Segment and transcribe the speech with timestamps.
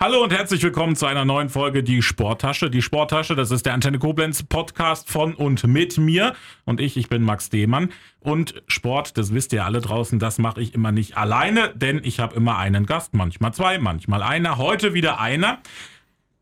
[0.00, 2.70] Hallo und herzlich willkommen zu einer neuen Folge Die Sporttasche.
[2.70, 6.34] Die Sporttasche, das ist der Antenne Koblenz Podcast von und mit mir.
[6.64, 7.90] Und ich, ich bin Max Dehmann.
[8.20, 12.20] Und Sport, das wisst ihr alle draußen, das mache ich immer nicht alleine, denn ich
[12.20, 14.56] habe immer einen Gast, manchmal zwei, manchmal einer.
[14.56, 15.58] Heute wieder einer.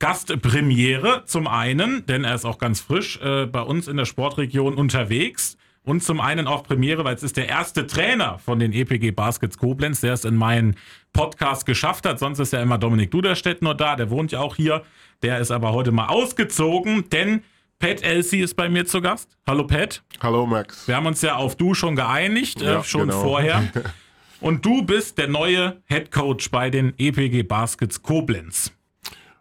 [0.00, 4.74] Gastpremiere zum einen, denn er ist auch ganz frisch äh, bei uns in der Sportregion
[4.74, 5.56] unterwegs.
[5.86, 9.56] Und zum einen auch Premiere, weil es ist der erste Trainer von den EPG Baskets
[9.56, 10.74] Koblenz, der es in meinen
[11.12, 12.18] Podcast geschafft hat.
[12.18, 14.82] Sonst ist ja immer Dominik Duderstedt nur da, der wohnt ja auch hier.
[15.22, 17.44] Der ist aber heute mal ausgezogen, denn
[17.78, 19.38] Pat Elsie ist bei mir zu Gast.
[19.46, 20.02] Hallo Pat.
[20.20, 20.88] Hallo Max.
[20.88, 23.22] Wir haben uns ja auf du schon geeinigt, äh, ja, äh, schon genau.
[23.22, 23.72] vorher.
[24.40, 28.72] Und du bist der neue Head Coach bei den EPG Baskets Koblenz.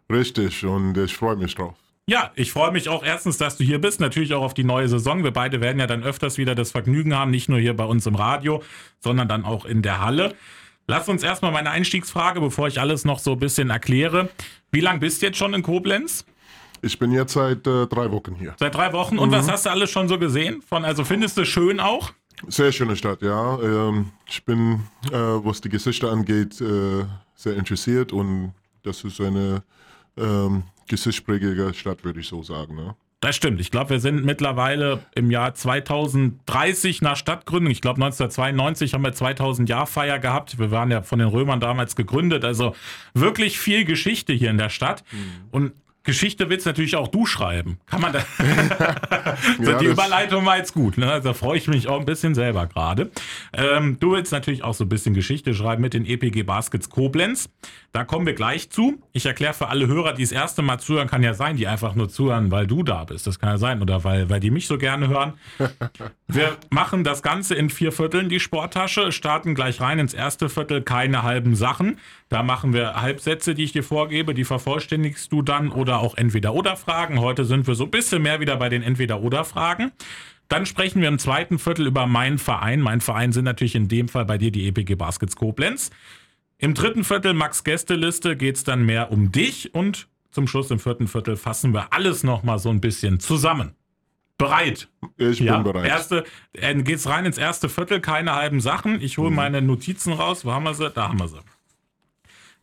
[0.08, 1.74] Richtig, und ich freue mich drauf.
[2.08, 4.88] Ja, ich freue mich auch erstens, dass du hier bist, natürlich auch auf die neue
[4.88, 5.24] Saison.
[5.24, 8.06] Wir beide werden ja dann öfters wieder das Vergnügen haben, nicht nur hier bei uns
[8.06, 8.62] im Radio,
[9.00, 10.36] sondern dann auch in der Halle.
[10.86, 14.28] Lass uns erstmal meine Einstiegsfrage, bevor ich alles noch so ein bisschen erkläre.
[14.70, 16.24] Wie lange bist du jetzt schon in Koblenz?
[16.80, 18.54] Ich bin jetzt seit äh, drei Wochen hier.
[18.56, 19.18] Seit drei Wochen.
[19.18, 19.32] Und mhm.
[19.32, 20.62] was hast du alles schon so gesehen?
[20.62, 22.12] Von, also findest du schön auch?
[22.46, 23.58] Sehr schöne Stadt, ja.
[23.60, 28.52] Ähm, ich bin, äh, was die Gesichter angeht, äh, sehr interessiert und
[28.84, 29.64] das ist eine
[30.16, 32.74] ähm, geschichtsprägige Stadt, würde ich so sagen.
[32.74, 32.94] Ne?
[33.20, 33.60] Das stimmt.
[33.60, 37.72] Ich glaube, wir sind mittlerweile im Jahr 2030 nach Stadtgründung.
[37.72, 40.58] Ich glaube, 1992 haben wir 2000 Jahr Feier gehabt.
[40.58, 42.44] Wir waren ja von den Römern damals gegründet.
[42.44, 42.76] Also
[43.14, 45.02] wirklich viel Geschichte hier in der Stadt.
[45.12, 45.48] Mhm.
[45.50, 45.72] Und
[46.06, 47.78] Geschichte willst natürlich auch du schreiben.
[47.86, 48.20] Kann man da.
[49.60, 50.96] so, ja, die Überleitung war jetzt gut.
[50.96, 51.10] Ne?
[51.10, 53.10] Also freue ich mich auch ein bisschen selber gerade.
[53.52, 57.50] Ähm, du willst natürlich auch so ein bisschen Geschichte schreiben mit den EPG Baskets Koblenz.
[57.96, 59.02] Da kommen wir gleich zu.
[59.12, 61.94] Ich erkläre für alle Hörer, die das erste Mal zuhören, kann ja sein, die einfach
[61.94, 63.26] nur zuhören, weil du da bist.
[63.26, 63.80] Das kann ja sein.
[63.80, 65.32] Oder weil, weil die mich so gerne hören.
[66.28, 70.82] Wir machen das Ganze in vier Vierteln, die Sporttasche, starten gleich rein ins erste Viertel,
[70.82, 71.98] keine halben Sachen.
[72.28, 77.20] Da machen wir Halbsätze, die ich dir vorgebe, die vervollständigst du dann oder auch Entweder-Oder-Fragen.
[77.20, 79.92] Heute sind wir so ein bisschen mehr wieder bei den Entweder-Oder-Fragen.
[80.48, 82.82] Dann sprechen wir im zweiten Viertel über meinen Verein.
[82.82, 85.90] Mein Verein sind natürlich in dem Fall bei dir die EPG Baskets Koblenz.
[86.58, 90.78] Im dritten Viertel Max Gästeliste geht es dann mehr um dich und zum Schluss im
[90.78, 93.74] vierten Viertel fassen wir alles nochmal so ein bisschen zusammen.
[94.38, 94.88] Bereit.
[95.16, 95.88] Ich ja, bin bereit.
[95.88, 99.00] Erste, äh, geht's rein ins erste Viertel, keine halben Sachen.
[99.00, 99.36] Ich hole mhm.
[99.36, 100.44] meine Notizen raus.
[100.44, 100.90] Wo haben wir sie?
[100.90, 101.40] Da haben wir sie.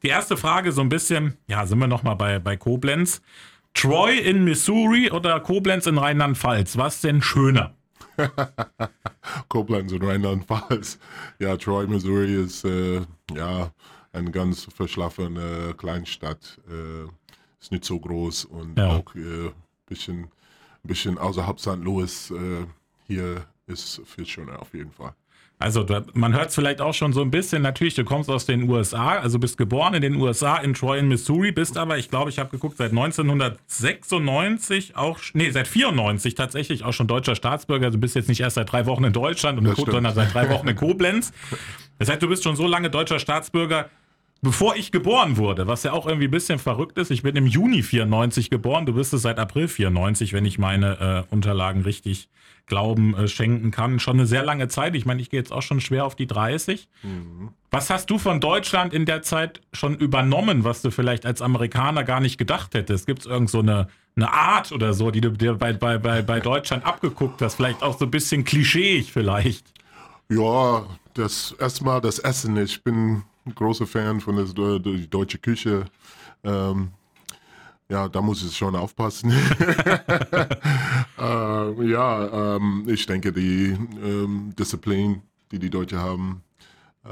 [0.03, 3.21] Die erste Frage so ein bisschen, ja, sind wir nochmal bei, bei Koblenz.
[3.73, 6.77] Troy in Missouri oder Koblenz in Rheinland-Pfalz?
[6.77, 7.73] Was denn schöner?
[9.47, 10.99] Koblenz in Rheinland-Pfalz.
[11.39, 13.01] Ja, Troy, Missouri ist äh,
[13.35, 13.71] ja
[14.11, 16.59] eine ganz verschlafene Kleinstadt.
[16.69, 17.09] Äh,
[17.59, 18.97] ist nicht so groß und ja.
[18.97, 19.51] auch ein äh,
[19.87, 20.27] bisschen,
[20.83, 21.77] bisschen außerhalb St.
[21.77, 22.31] Louis.
[22.31, 22.65] Äh,
[23.07, 25.13] hier ist viel schöner auf jeden Fall.
[25.59, 27.61] Also man hört es vielleicht auch schon so ein bisschen.
[27.61, 31.07] Natürlich, du kommst aus den USA, also bist geboren in den USA, in Troy in
[31.07, 36.83] Missouri, bist aber, ich glaube, ich habe geguckt, seit 1996 auch, nee, seit 94 tatsächlich
[36.83, 37.91] auch schon deutscher Staatsbürger.
[37.91, 40.67] Du bist jetzt nicht erst seit drei Wochen in Deutschland, und sondern seit drei Wochen
[40.67, 41.31] in Koblenz.
[42.03, 43.89] Das heißt, du bist schon so lange deutscher Staatsbürger,
[44.41, 47.11] bevor ich geboren wurde, was ja auch irgendwie ein bisschen verrückt ist.
[47.11, 51.25] Ich bin im Juni 94 geboren, du bist es seit April 94, wenn ich meine
[51.29, 52.27] äh, Unterlagen richtig
[52.65, 54.01] Glauben äh, schenken kann.
[54.01, 54.95] Schon eine sehr lange Zeit.
[54.95, 56.89] Ich meine, ich gehe jetzt auch schon schwer auf die 30.
[57.03, 57.51] Mhm.
[57.71, 62.03] Was hast du von Deutschland in der Zeit schon übernommen, was du vielleicht als Amerikaner
[62.03, 63.07] gar nicht gedacht hättest?
[63.07, 63.87] Gibt es irgend so eine,
[64.17, 67.55] eine Art oder so, die du dir bei, bei, bei, bei Deutschland abgeguckt hast?
[67.55, 69.73] Vielleicht auch so ein bisschen klischeeig vielleicht?
[70.29, 72.57] Ja, das erstmal das Essen.
[72.57, 75.85] Ich bin ein großer Fan von der, der deutschen Küche.
[76.43, 76.91] Ähm,
[77.89, 79.31] ja, da muss ich schon aufpassen.
[81.19, 86.43] äh, ja, ähm, ich denke, die ähm, Disziplin, die die Deutschen haben,
[87.03, 87.09] äh,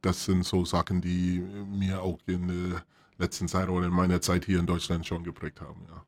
[0.00, 1.40] das sind so Sachen, die
[1.70, 2.82] mir auch in der
[3.18, 5.86] letzten Zeit oder in meiner Zeit hier in Deutschland schon geprägt haben.
[5.88, 6.04] Ja.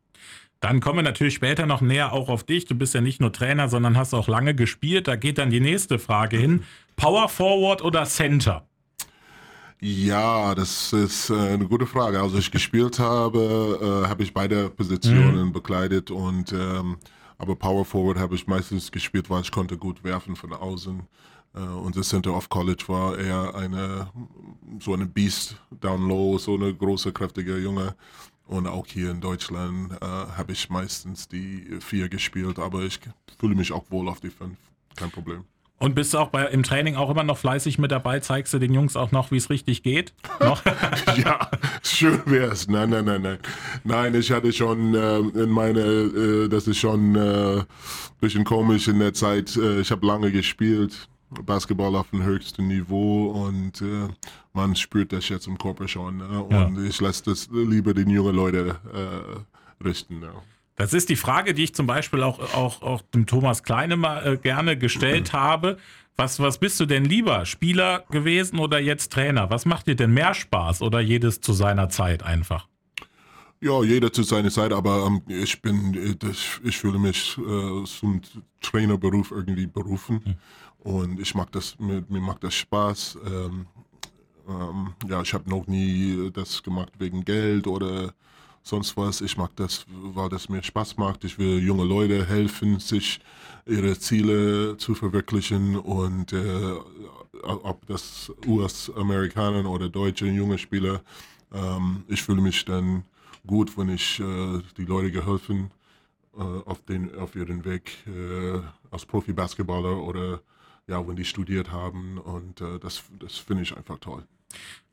[0.65, 2.65] Dann kommen wir natürlich später noch näher auch auf dich.
[2.65, 5.07] Du bist ja nicht nur Trainer, sondern hast auch lange gespielt.
[5.09, 6.63] Da geht dann die nächste Frage hin.
[6.97, 8.67] Power Forward oder Center?
[9.83, 12.19] Ja, das ist äh, eine gute Frage.
[12.19, 15.53] Also ich gespielt habe, äh, habe ich beide Positionen mhm.
[15.53, 16.97] bekleidet und ähm,
[17.37, 21.03] aber Power Forward habe ich meistens gespielt, weil ich konnte gut werfen von außen.
[21.55, 24.09] Äh, und das Center of College war eher eine
[24.81, 27.95] so eine Beast down low, so eine große kräftige Junge.
[28.47, 33.01] Und auch hier in Deutschland äh, habe ich meistens die vier gespielt, aber ich
[33.39, 34.59] fühle mich auch wohl auf die fünf.
[34.97, 35.45] Kein Problem.
[35.79, 38.21] Und bist du auch bei, im Training auch immer noch fleißig mit dabei?
[38.21, 40.15] Zeigst du den Jungs auch noch, wie es richtig geht?
[40.41, 41.51] ja,
[41.83, 42.69] schön wär's.
[42.69, 43.39] Nein, nein, nein, nein.
[43.83, 47.65] Nein, ich hatte schon äh, in meine, äh, das ist schon äh,
[48.21, 49.57] bisschen komisch in der Zeit.
[49.57, 51.09] Äh, ich habe lange gespielt
[51.42, 54.09] Basketball auf dem höchsten Niveau und äh,
[54.53, 56.19] man spürt das jetzt im Körper schon.
[56.19, 56.42] Ne?
[56.42, 56.89] Und ja.
[56.89, 60.21] ich lasse das lieber den jungen Leuten äh, richten.
[60.21, 60.33] Ne?
[60.77, 64.27] Das ist die Frage, die ich zum Beispiel auch, auch, auch dem Thomas Kleine mal
[64.27, 65.36] äh, gerne gestellt mhm.
[65.39, 65.78] habe.
[66.16, 67.45] Was, was bist du denn lieber?
[67.45, 69.51] Spieler gewesen oder jetzt Trainer?
[69.51, 72.69] Was macht dir denn mehr Spaß oder jedes zu seiner Zeit einfach?
[73.60, 78.21] Ja, jeder zu seiner Zeit, aber ähm, ich bin, ich, ich fühle mich äh, zum
[78.60, 80.34] Trainerberuf irgendwie berufen mhm.
[80.84, 83.19] Und ich mag das, mir, mir macht das Spaß.
[83.27, 83.66] Ähm,
[84.47, 88.15] ähm, ja, ich habe noch nie das gemacht wegen Geld oder
[88.63, 89.22] sonst was.
[89.22, 91.25] Ich mag das, weil das mir Spaß macht.
[91.25, 93.21] Ich will junge Leute helfen, sich
[93.66, 96.75] ihre Ziele zu verwirklichen und äh,
[97.42, 101.01] ob das US-Amerikaner oder deutsche junge Spieler,
[101.53, 103.04] ähm, ich fühle mich dann
[103.47, 105.71] gut, wenn ich äh, die Leute geholfen
[106.36, 108.60] äh, auf, den, auf ihren Weg äh,
[108.91, 110.41] als Profi-Basketballer oder
[110.86, 114.25] ja, wenn die studiert haben und äh, das, das finde ich einfach toll.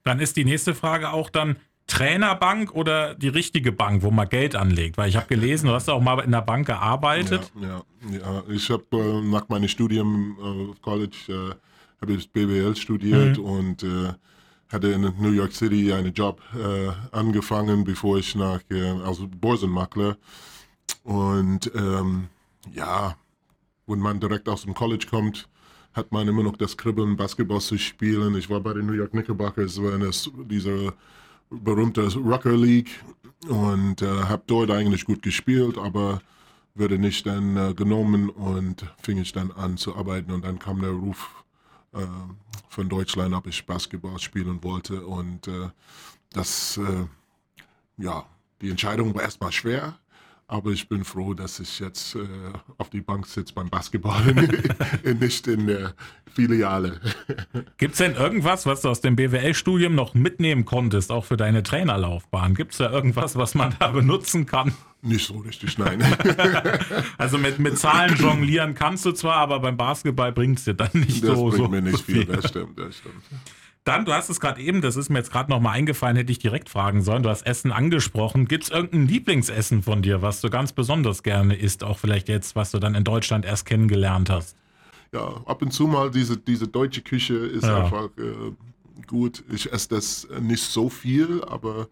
[0.03, 1.57] Dann ist die nächste Frage auch dann,
[1.88, 4.97] Trainerbank oder die richtige Bank, wo man Geld anlegt?
[4.97, 7.51] Weil ich habe gelesen, du hast auch mal in der Bank gearbeitet.
[7.59, 8.43] Ja, ja, ja.
[8.49, 10.38] ich habe äh, nach meinem Studium
[10.71, 11.55] äh, College äh,
[12.01, 13.43] habe ich BWL studiert mhm.
[13.43, 14.13] und äh,
[14.71, 20.15] hatte in New York City einen Job äh, angefangen, bevor ich nach äh, also Börsenmakler
[21.03, 22.29] und ähm,
[22.73, 23.15] ja,
[23.88, 25.49] wenn man direkt aus dem College kommt,
[25.93, 28.35] hat man immer noch das Kribbeln, Basketball zu spielen.
[28.35, 30.93] Ich war bei den New York Knickerbockers, es dieser
[31.49, 33.03] berühmte Rocker League
[33.47, 36.21] und äh, habe dort eigentlich gut gespielt, aber
[36.75, 40.81] wurde nicht dann äh, genommen und fing ich dann an zu arbeiten und dann kam
[40.81, 41.43] der Ruf
[41.93, 42.05] äh,
[42.69, 45.69] von Deutschland, ob ich Basketball spielen wollte und äh,
[46.31, 47.05] das, äh,
[47.97, 48.25] ja,
[48.61, 49.99] die Entscheidung war erstmal schwer,
[50.51, 52.19] aber ich bin froh, dass ich jetzt äh,
[52.77, 54.21] auf die Bank sitze beim Basketball,
[55.19, 55.94] nicht in der
[56.33, 57.00] Filiale.
[57.77, 61.63] Gibt es denn irgendwas, was du aus dem BWL-Studium noch mitnehmen konntest, auch für deine
[61.63, 62.53] Trainerlaufbahn?
[62.53, 64.74] Gibt es da irgendwas, was man da benutzen kann?
[65.01, 66.03] Nicht so richtig, nein.
[67.18, 70.92] also mit, mit Zahlen jonglieren kannst du zwar, aber beim Basketball bringt es dir dann
[70.94, 71.50] nicht das so.
[71.50, 73.24] Das bringt so mir nicht viel, das stimmt, das stimmt.
[73.83, 76.37] Dann, du hast es gerade eben, das ist mir jetzt gerade nochmal eingefallen, hätte ich
[76.37, 77.23] direkt fragen sollen.
[77.23, 78.47] Du hast Essen angesprochen.
[78.47, 81.83] Gibt es irgendein Lieblingsessen von dir, was du ganz besonders gerne isst?
[81.83, 84.55] Auch vielleicht jetzt, was du dann in Deutschland erst kennengelernt hast?
[85.11, 87.83] Ja, ab und zu mal diese, diese deutsche Küche ist ja.
[87.83, 88.51] einfach äh,
[89.07, 89.43] gut.
[89.51, 91.87] Ich esse das nicht so viel, aber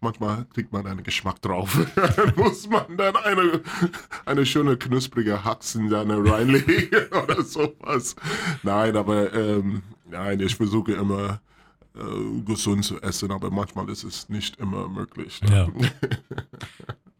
[0.00, 1.76] manchmal kriegt man einen Geschmack drauf.
[2.36, 3.60] muss man dann eine,
[4.26, 8.14] eine schöne knusprige Haxen dann reinlegen oder sowas.
[8.62, 9.82] Nein, aber ähm,
[10.12, 11.40] nein, ich versuche immer
[11.94, 15.40] äh, gesund zu essen, aber manchmal ist es nicht immer möglich.
[15.50, 15.68] Ja.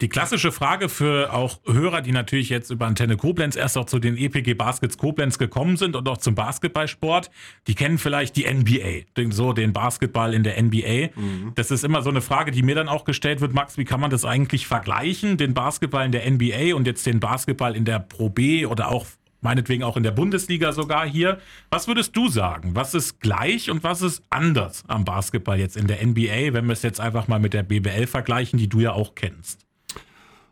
[0.03, 4.01] Die klassische Frage für auch Hörer, die natürlich jetzt über Antenne Koblenz erst auch zu
[4.01, 7.31] den EPG Baskets Koblenz gekommen sind und auch zum Basketballsport,
[7.69, 11.11] die kennen vielleicht die NBA, den, so den Basketball in der NBA.
[11.15, 11.53] Mhm.
[11.55, 14.01] Das ist immer so eine Frage, die mir dann auch gestellt wird, Max, wie kann
[14.01, 18.01] man das eigentlich vergleichen, den Basketball in der NBA und jetzt den Basketball in der
[18.01, 19.07] Pro B oder auch
[19.43, 21.39] meinetwegen auch in der Bundesliga sogar hier.
[21.71, 22.75] Was würdest du sagen?
[22.75, 26.73] Was ist gleich und was ist anders am Basketball jetzt in der NBA, wenn wir
[26.73, 29.67] es jetzt einfach mal mit der BBL vergleichen, die du ja auch kennst?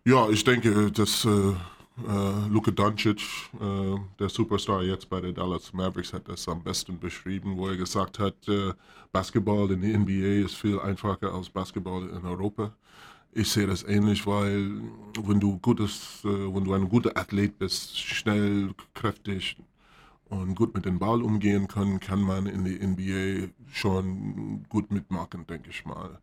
[0.05, 1.29] Ja, ich denke, dass äh,
[2.09, 3.21] äh, Luka Doncic,
[3.61, 7.77] äh, der Superstar jetzt bei den Dallas Mavericks, hat das am besten beschrieben, wo er
[7.77, 8.73] gesagt hat, äh,
[9.13, 12.73] Basketball in der NBA ist viel einfacher als Basketball in Europa.
[13.32, 14.82] Ich sehe das ähnlich, weil
[15.22, 19.56] wenn du gutes, äh, wenn du ein guter Athlet bist, schnell, kräftig
[20.29, 25.46] und gut mit dem Ball umgehen kann, kann man in die NBA schon gut mitmachen,
[25.46, 26.19] denke ich mal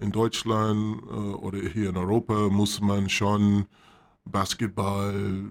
[0.00, 3.66] in Deutschland äh, oder hier in Europa muss man schon
[4.24, 5.44] Basketball,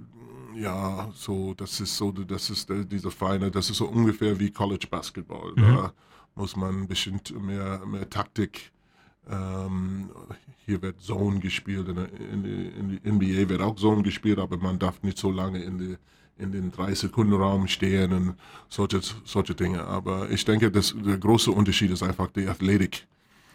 [0.55, 4.51] ja, so, das ist so, das ist der, diese feine, das ist so ungefähr wie
[4.51, 5.51] College Basketball.
[5.55, 5.61] Mhm.
[5.61, 5.93] Da
[6.35, 8.71] muss man ein bisschen mehr, mehr Taktik.
[9.29, 10.09] Ähm,
[10.65, 14.79] hier wird Zone gespielt, in, in, in, die NBA wird auch Zone gespielt, aber man
[14.79, 15.97] darf nicht so lange in, die,
[16.37, 18.35] in den 3-Sekunden-Raum stehen und
[18.69, 19.83] solche, solche Dinge.
[19.83, 23.07] Aber ich denke, das, der große Unterschied ist einfach die Athletik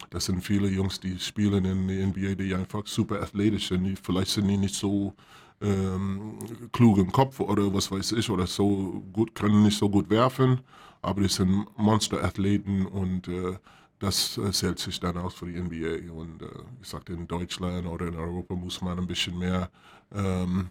[0.09, 3.83] das sind viele Jungs, die spielen in der NBA, die einfach super athletisch sind.
[3.83, 5.13] Die, vielleicht sind die nicht so
[5.61, 6.37] ähm,
[6.71, 10.61] klug im Kopf oder was weiß ich, oder so gut, können nicht so gut werfen,
[11.01, 13.57] aber die sind Monsterathleten und äh,
[13.99, 16.11] das äh, zählt sich dann aus für die NBA.
[16.11, 16.47] Und äh,
[16.81, 19.69] ich sagte, in Deutschland oder in Europa muss man ein bisschen mehr
[20.13, 20.69] ähm,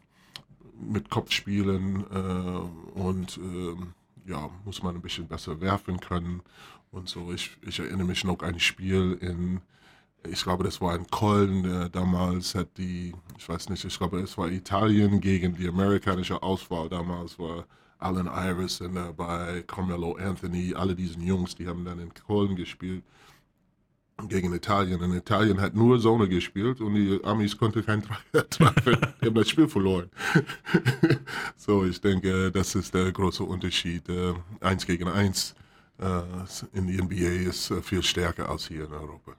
[0.81, 3.95] mit Kopf spielen äh, und ähm,
[4.27, 6.43] ja, muss man ein bisschen besser werfen können
[6.91, 7.33] und so.
[7.33, 9.61] Ich, ich erinnere mich noch an ein Spiel in,
[10.27, 14.21] ich glaube, das war in Köln, äh, damals hat die, ich weiß nicht, ich glaube,
[14.21, 17.67] es war Italien gegen die amerikanische Auswahl damals, war
[18.05, 23.03] Allen Iverson dabei, Carmelo Anthony, alle diesen Jungs, die haben dann in Köln gespielt
[24.29, 25.01] gegen Italien.
[25.01, 28.97] Und Italien hat nur Zone gespielt und die Amis konnten kein Dreier treffen.
[29.21, 30.11] die haben das Spiel verloren.
[31.57, 34.09] so, ich denke, das ist der große Unterschied.
[34.09, 35.55] Äh, eins gegen eins
[35.99, 36.23] äh,
[36.73, 39.33] in die NBA ist äh, viel stärker als hier in Europa.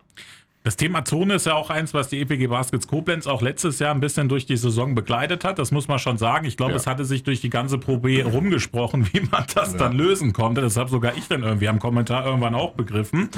[0.66, 3.94] Das Thema Zone ist ja auch eins, was die EPG Baskets Koblenz auch letztes Jahr
[3.94, 5.60] ein bisschen durch die Saison begleitet hat.
[5.60, 6.48] Das muss man schon sagen.
[6.48, 6.78] Ich glaube, ja.
[6.78, 9.78] es hatte sich durch die ganze Probe rumgesprochen, wie man das ja.
[9.78, 10.62] dann lösen konnte.
[10.62, 13.30] Das habe sogar ich dann irgendwie am Kommentar irgendwann auch begriffen.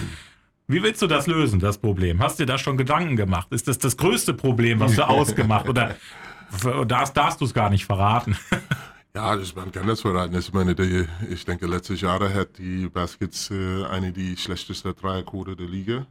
[0.68, 2.22] Wie willst du das lösen, das Problem?
[2.22, 3.50] Hast du dir da schon Gedanken gemacht?
[3.52, 5.96] Ist das das größte Problem, was du ausgemacht oder
[6.88, 8.38] darfst, darfst du es gar nicht verraten?
[9.16, 10.38] Ja, das, man kann das verraten.
[10.38, 15.56] Ich meine, die, ich denke, letztes Jahr hat die Baskets äh, eine die schlechteste Dreierquote
[15.56, 16.06] der Liga.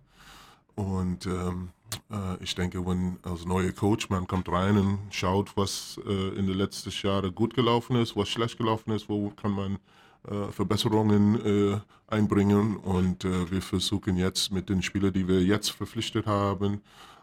[0.77, 1.71] Und ähm,
[2.11, 6.47] äh, ich denke, wenn als neuer Coach man kommt rein und schaut, was äh, in
[6.47, 9.79] den letzten Jahren gut gelaufen ist, was schlecht gelaufen ist, wo kann man
[10.29, 15.71] äh, Verbesserungen äh, einbringen und äh, wir versuchen jetzt mit den Spielern, die wir jetzt
[15.71, 16.83] verpflichtet haben,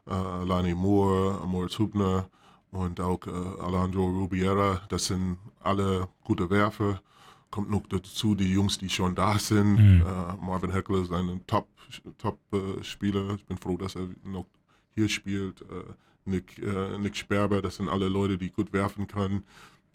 [0.10, 2.28] äh, Lani Moore, Moritz Hubner
[2.72, 7.00] und auch Alejandro Rubiera, das sind alle gute Werfer.
[7.54, 9.76] Kommt noch dazu die Jungs, die schon da sind.
[9.76, 10.02] Mhm.
[10.02, 12.18] Äh, Marvin Heckler ist ein Top-Spieler.
[12.18, 12.40] Top,
[12.82, 14.48] ich bin froh, dass er noch
[14.96, 15.64] hier spielt.
[16.26, 16.60] Nick,
[17.00, 19.44] Nick Sperber, das sind alle Leute, die gut werfen können.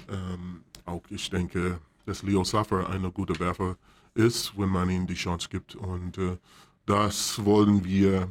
[0.09, 3.77] Ähm, auch ich denke, dass Leo Saffer ein guter Werfer
[4.15, 5.75] ist, wenn man ihm die Chance gibt.
[5.75, 6.37] Und äh,
[6.87, 8.29] das wollen wir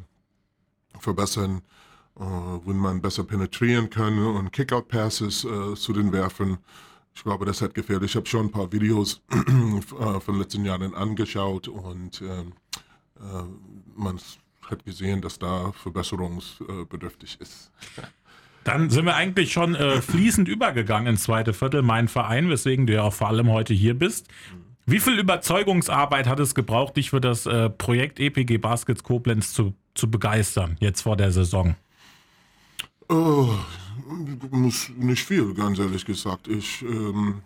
[1.00, 1.62] verbessern,
[2.19, 6.57] äh, wenn man besser penetrieren kann und Kickout-Passes äh, zu den Werfen.
[7.18, 8.04] Ich glaube, das hat gefehlt.
[8.04, 12.54] Ich habe schon ein paar Videos äh, von letzten Jahren angeschaut und ähm,
[13.16, 13.44] äh,
[13.96, 14.20] man
[14.62, 17.72] hat gesehen, dass da verbesserungsbedürftig ist.
[18.64, 22.94] Dann sind wir eigentlich schon äh, fließend übergegangen ins zweite Viertel, mein Verein, weswegen du
[22.94, 24.28] ja auch vor allem heute hier bist.
[24.86, 29.74] Wie viel Überzeugungsarbeit hat es gebraucht, dich für das äh, Projekt EPG Baskets Koblenz zu,
[29.96, 31.76] zu begeistern, jetzt vor der Saison?
[33.10, 33.58] Oh,
[34.98, 36.50] nicht viel, ganz ehrlich gesagt.
[36.50, 37.42] Ich, ähm,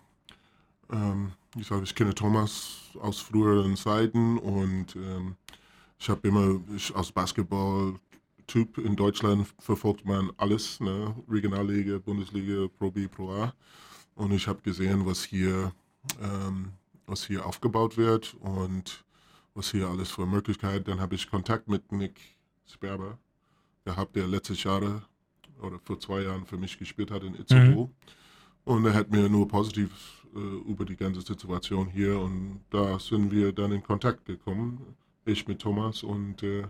[0.91, 5.35] ähm, ich, sag, ich kenne Thomas aus früheren Zeiten und ähm,
[5.99, 7.99] ich habe immer ich, aus Basketball
[8.47, 8.79] Typ.
[8.79, 11.15] In Deutschland verfolgt man alles, ne?
[11.29, 13.53] Regionalliga, Bundesliga, Pro B, Pro A.
[14.15, 15.71] Und ich habe gesehen, was hier,
[16.21, 16.73] ähm,
[17.05, 19.05] was hier aufgebaut wird und
[19.53, 20.85] was hier alles für Möglichkeiten.
[20.85, 22.19] Dann habe ich Kontakt mit Nick
[22.65, 23.19] Sperber
[23.85, 25.03] gehabt, der letztes Jahr
[25.61, 27.85] oder vor zwei Jahren für mich gespielt hat in Itzehoe.
[27.85, 27.89] Mhm.
[28.63, 29.89] Und er hat mir nur positiv
[30.35, 35.47] äh, über die ganze Situation hier und da sind wir dann in Kontakt gekommen, ich
[35.47, 36.63] mit Thomas und äh,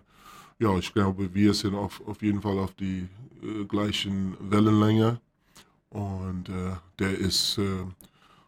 [0.58, 3.08] ja, ich glaube, wir sind auf, auf jeden Fall auf die
[3.42, 5.20] äh, gleichen Wellenlänge.
[5.90, 7.84] Und äh, der ist äh,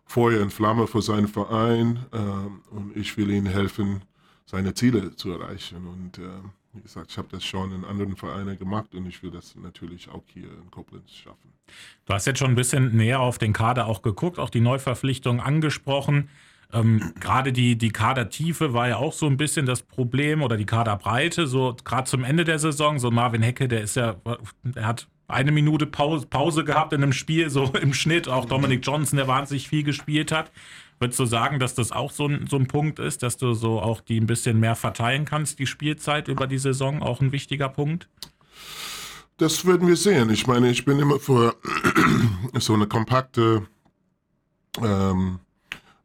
[0.07, 4.03] Feuer und Flamme für seinen Verein äh, und ich will ihm helfen,
[4.47, 5.87] seine Ziele zu erreichen.
[5.87, 6.21] Und
[6.75, 10.09] wie gesagt, ich habe das schon in anderen Vereinen gemacht und ich will das natürlich
[10.09, 11.53] auch hier in Koblenz schaffen.
[12.05, 15.41] Du hast jetzt schon ein bisschen näher auf den Kader auch geguckt, auch die Neuverpflichtung
[15.41, 16.29] angesprochen.
[16.73, 20.67] Ähm, gerade die, die Kadertiefe war ja auch so ein bisschen das Problem oder die
[20.67, 22.99] Kaderbreite, so gerade zum Ende der Saison.
[22.99, 24.17] So Marvin Hecke, der ist ja,
[24.75, 28.29] er hat eine Minute Pause, Pause gehabt in einem Spiel, so im Schnitt.
[28.29, 30.51] Auch Dominic Johnson, der wahnsinnig viel gespielt hat.
[30.99, 33.81] Würdest du sagen, dass das auch so ein, so ein Punkt ist, dass du so
[33.81, 37.69] auch die ein bisschen mehr verteilen kannst, die Spielzeit über die Saison, auch ein wichtiger
[37.69, 38.09] Punkt?
[39.37, 40.31] Das werden wir sehen.
[40.31, 41.57] Ich meine, ich bin immer für
[42.59, 43.67] so eine kompakte
[44.83, 45.41] ähm,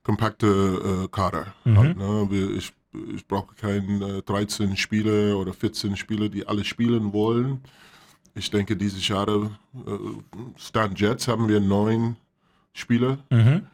[0.04, 1.54] kompakte äh, Kader.
[1.66, 1.78] Mhm.
[1.78, 2.56] Halt, ne?
[2.58, 2.74] Ich,
[3.16, 7.62] ich brauche keine äh, 13 Spieler oder 14 Spieler, die alle spielen wollen.
[8.36, 9.50] Ich denke, dieses Jahr, äh,
[10.58, 12.16] Stand Jets, haben wir neun
[12.74, 13.68] Spieler, mhm.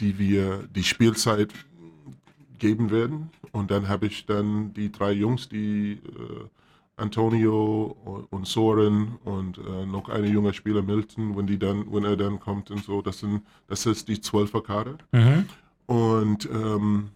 [0.00, 1.52] Die wir die Spielzeit
[2.58, 3.30] geben werden.
[3.52, 6.46] Und dann habe ich dann die drei Jungs, die äh,
[6.96, 12.16] Antonio und Soren und äh, noch eine junge Spieler Milton, wenn die dann, wenn er
[12.16, 14.98] dann kommt und so, das sind, das ist die zwölfer Kader.
[15.12, 15.46] Mhm.
[15.86, 17.08] Und ähm,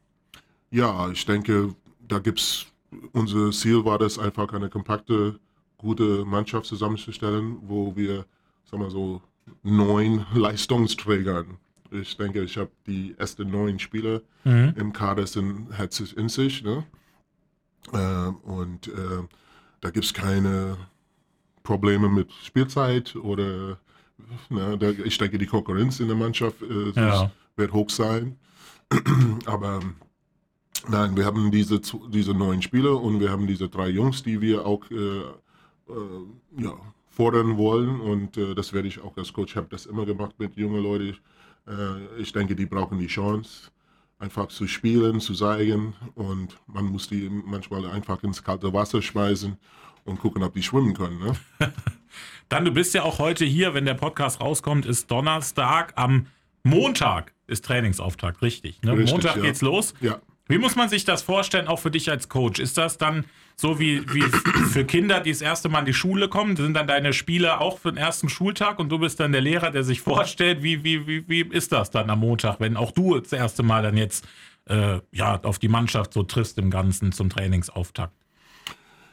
[0.70, 2.66] ja, ich denke, da gibt es,
[3.12, 5.38] unser Ziel war das einfach eine kompakte,
[5.76, 8.24] gute Mannschaft zusammenzustellen, wo wir,
[8.64, 9.20] sagen wir so,
[9.62, 11.58] neun Leistungsträgern.
[11.94, 14.74] Ich denke, ich habe die ersten neun Spieler mhm.
[14.76, 16.62] im Kader sind, hat sich in sich.
[16.62, 16.84] Ne?
[17.92, 19.22] Äh, und äh,
[19.80, 20.76] da gibt es keine
[21.62, 23.78] Probleme mit Spielzeit oder
[24.50, 27.30] ne, da, ich denke, die Konkurrenz in der Mannschaft äh, ja.
[27.56, 28.36] wird hoch sein.
[29.46, 29.80] Aber
[30.88, 34.66] nein, wir haben diese, diese neuen Spieler und wir haben diese drei Jungs, die wir
[34.66, 35.20] auch äh,
[35.88, 36.74] äh, ja,
[37.10, 38.00] fordern wollen.
[38.00, 41.16] Und äh, das werde ich auch als Coach, habe das immer gemacht mit jungen Leuten.
[41.66, 43.70] Äh, ich denke, die brauchen die Chance,
[44.18, 49.56] einfach zu spielen, zu zeigen und man muss die manchmal einfach ins kalte Wasser schmeißen
[50.04, 51.18] und gucken, ob die schwimmen können.
[51.18, 51.32] Ne?
[52.48, 55.92] Dann, du bist ja auch heute hier, wenn der Podcast rauskommt, ist Donnerstag.
[55.96, 56.26] Am
[56.62, 58.82] Montag ist Trainingsauftakt, richtig.
[58.82, 58.92] Ne?
[58.92, 59.42] Richtig, Montag ja.
[59.42, 59.94] geht's los.
[60.00, 60.20] Ja.
[60.46, 62.60] Wie muss man sich das vorstellen, auch für dich als Coach?
[62.60, 63.24] Ist das dann
[63.56, 66.54] so wie, wie für Kinder, die das erste Mal in die Schule kommen?
[66.56, 69.70] Sind dann deine Spiele auch für den ersten Schultag und du bist dann der Lehrer,
[69.70, 70.62] der sich vorstellt?
[70.62, 73.82] Wie, wie, wie, wie ist das dann am Montag, wenn auch du das erste Mal
[73.82, 74.26] dann jetzt
[74.66, 78.12] äh, ja, auf die Mannschaft so triffst im Ganzen zum Trainingsauftakt?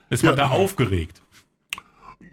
[0.10, 0.48] Ist man Ja.
[0.48, 1.22] da aufgeregt?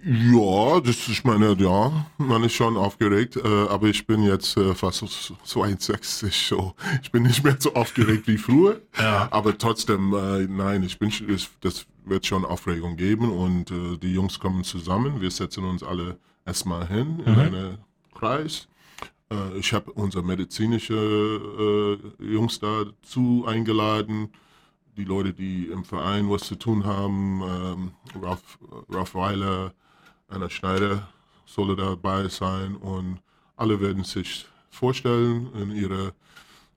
[0.04, 4.74] Ja, das ich meine, ja, man ist schon aufgeregt, äh, aber ich bin jetzt äh,
[4.74, 8.80] fast so 62, so ich bin nicht mehr so aufgeregt wie früher.
[8.98, 9.28] Ja.
[9.32, 14.12] Aber trotzdem, äh, nein, ich bin, es- das wird schon Aufregung geben und äh, die
[14.14, 15.20] Jungs kommen zusammen.
[15.20, 17.78] Wir setzen uns alle erstmal hin in einen
[18.14, 18.68] Kreis.
[19.30, 24.30] Äh, ich habe unsere medizinische äh, Jungs dazu eingeladen
[24.96, 27.90] die Leute, die im Verein was zu tun haben, ähm,
[28.20, 29.72] Ralf, Ralf Weiler,
[30.28, 31.08] Anna Schneider
[31.46, 33.18] solle dabei sein und
[33.56, 36.12] alle werden sich vorstellen und ihre,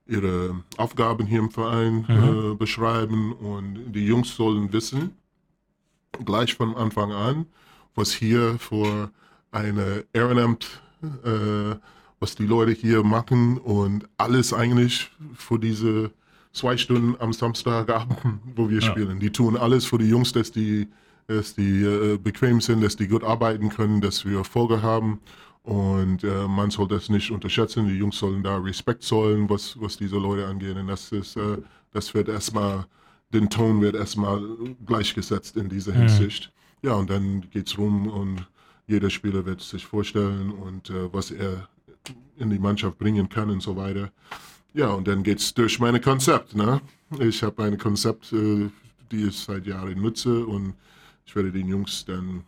[0.08, 5.16] ihre Aufgaben hier im Verein äh, beschreiben und die Jungs sollen wissen,
[6.26, 7.46] gleich von Anfang an,
[7.94, 9.12] was hier für
[9.52, 11.76] eine Ehrenamt, äh,
[12.20, 16.12] was die Leute hier machen und alles eigentlich für diese
[16.54, 18.18] zwei Stunden am Samstagabend,
[18.56, 19.20] wo wir spielen.
[19.20, 20.88] Die tun alles für die Jungs, dass die,
[21.38, 25.20] dass die äh, bequem sind, dass die gut arbeiten können, dass wir Erfolge haben.
[25.64, 27.88] Und äh, man soll das nicht unterschätzen.
[27.88, 30.76] Die Jungs sollen da Respekt zollen, was, was diese Leute angeht.
[30.76, 31.58] Und das ist, äh,
[31.92, 32.86] das wird erstmal,
[33.32, 34.42] den Ton wird erstmal
[34.86, 36.52] gleichgesetzt in dieser Hinsicht.
[36.82, 38.48] Ja, und dann geht's rum und
[38.88, 41.70] jeder Spieler wird sich vorstellen und äh, was er
[42.38, 44.12] in die Mannschaft bringen kann und so weiter.
[44.74, 46.56] Ja, und dann geht's durch meine Konzept.
[46.56, 46.82] Ne?
[47.20, 48.70] Ich habe ein Konzept, äh,
[49.12, 50.74] die ich seit Jahren nutze und
[51.26, 52.44] ich werde den Jungs dann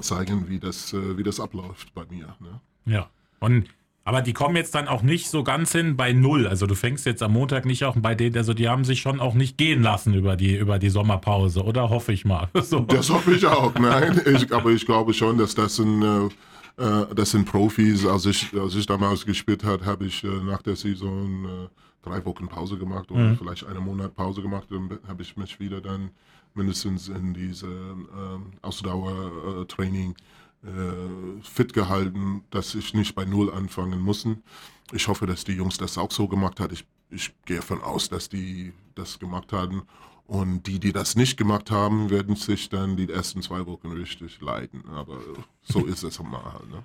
[0.00, 2.36] zeigen, wie das, äh, wie das abläuft bei mir.
[2.40, 2.60] Ne?
[2.86, 3.10] Ja.
[3.40, 3.68] Und
[4.08, 6.46] aber die kommen jetzt dann auch nicht so ganz hin bei null.
[6.46, 9.20] Also du fängst jetzt am Montag nicht auch bei denen, also die haben sich schon
[9.20, 12.48] auch nicht gehen lassen über die, über die Sommerpause, oder hoffe ich mal.
[12.62, 12.80] So.
[12.80, 14.18] Das hoffe ich auch, nein.
[14.24, 18.06] Ich, aber ich glaube schon, dass das sind, äh, äh, das sind Profis.
[18.06, 21.68] Als ich, als ich damals gespielt habe, habe ich nach der Saison
[22.00, 24.68] drei Wochen Pause gemacht oder vielleicht einen Monat Pause gemacht.
[24.70, 26.10] Dann habe ich mich wieder dann
[26.58, 30.14] mindestens in diese ähm, Ausdauertraining
[30.62, 34.36] äh, fit gehalten, dass ich nicht bei Null anfangen musste.
[34.92, 36.74] Ich hoffe, dass die Jungs das auch so gemacht haben.
[36.74, 39.82] Ich, ich gehe davon aus, dass die das gemacht haben.
[40.28, 44.42] Und die, die das nicht gemacht haben, werden sich dann die ersten zwei Wochen richtig
[44.42, 44.84] leiden.
[44.90, 45.20] Aber
[45.62, 46.60] so ist es mal.
[46.70, 46.82] Ne?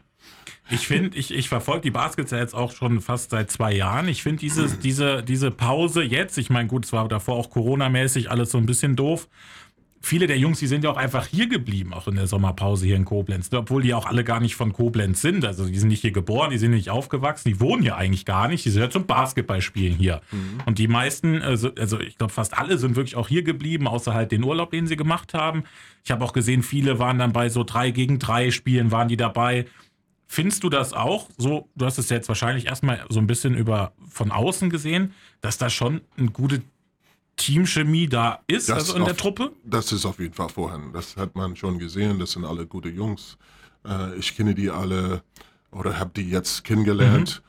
[0.69, 4.08] Ich finde, ich, ich verfolge die Baskets ja jetzt auch schon fast seit zwei Jahren.
[4.08, 8.32] Ich finde diese, diese, diese Pause jetzt, ich meine, gut, es war davor auch Corona-mäßig
[8.32, 9.27] alles so ein bisschen doof.
[10.05, 12.97] Viele der Jungs, die sind ja auch einfach hier geblieben, auch in der Sommerpause hier
[12.97, 13.59] in Koblenz, ne?
[13.59, 15.45] obwohl die auch alle gar nicht von Koblenz sind.
[15.45, 18.49] Also die sind nicht hier geboren, die sind nicht aufgewachsen, die wohnen hier eigentlich gar
[18.49, 18.65] nicht.
[18.65, 20.19] Die sind ja zum Basketballspielen hier.
[20.65, 24.13] Und die meisten, also, also ich glaube fast alle sind wirklich auch hier geblieben, außer
[24.13, 25.63] halt den Urlaub, den sie gemacht haben.
[26.03, 29.15] Ich habe auch gesehen, viele waren dann bei so drei gegen drei Spielen, waren die
[29.15, 29.67] dabei.
[30.27, 33.93] Findest du das auch so, du hast es jetzt wahrscheinlich erstmal so ein bisschen über
[34.09, 36.61] von außen gesehen, dass da schon eine gute
[37.36, 39.52] Teamchemie da ist, Das also in der auf- Truppe?
[39.63, 40.93] Das ist auf jeden Fall vorhanden.
[40.93, 42.19] Das hat man schon gesehen.
[42.19, 43.38] Das sind alle gute Jungs.
[43.86, 45.24] Äh, ich kenne die alle
[45.72, 47.41] oder habe die jetzt kennengelernt.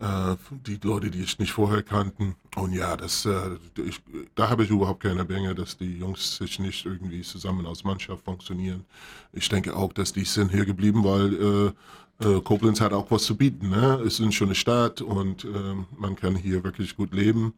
[0.00, 2.34] Äh, die Leute, die ich nicht vorher kannten.
[2.56, 4.00] Und ja, das, äh, ich,
[4.34, 8.24] da habe ich überhaupt keine Bänge, dass die Jungs sich nicht irgendwie zusammen als Mannschaft
[8.24, 8.84] funktionieren.
[9.32, 11.72] Ich denke auch, dass die sind hier geblieben, weil
[12.20, 13.70] äh, äh, Koblenz hat auch was zu bieten.
[13.70, 14.00] Ne?
[14.06, 17.52] Es ist eine schöne Stadt und ähm, man kann hier wirklich gut leben.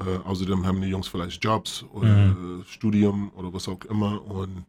[0.00, 4.22] Äh, außerdem haben die Jungs vielleicht Jobs oder äh, Studium oder was auch immer.
[4.26, 4.64] Und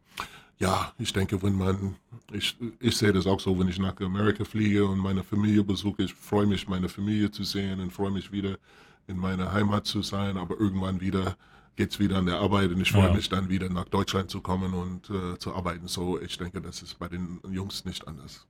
[0.58, 1.96] ja, ich denke, wenn man,
[2.32, 6.04] ich, ich sehe das auch so, wenn ich nach Amerika fliege und meine Familie besuche,
[6.04, 8.56] ich freue mich, meine Familie zu sehen und freue mich wieder
[9.08, 11.36] in meiner Heimat zu sein, aber irgendwann wieder
[11.76, 13.12] geht's wieder an der Arbeit und ich freue Ja.
[13.14, 15.88] mich dann wieder nach Deutschland zu kommen und äh, zu arbeiten.
[15.88, 18.46] So, ich denke, das ist bei den Jungs nicht anders.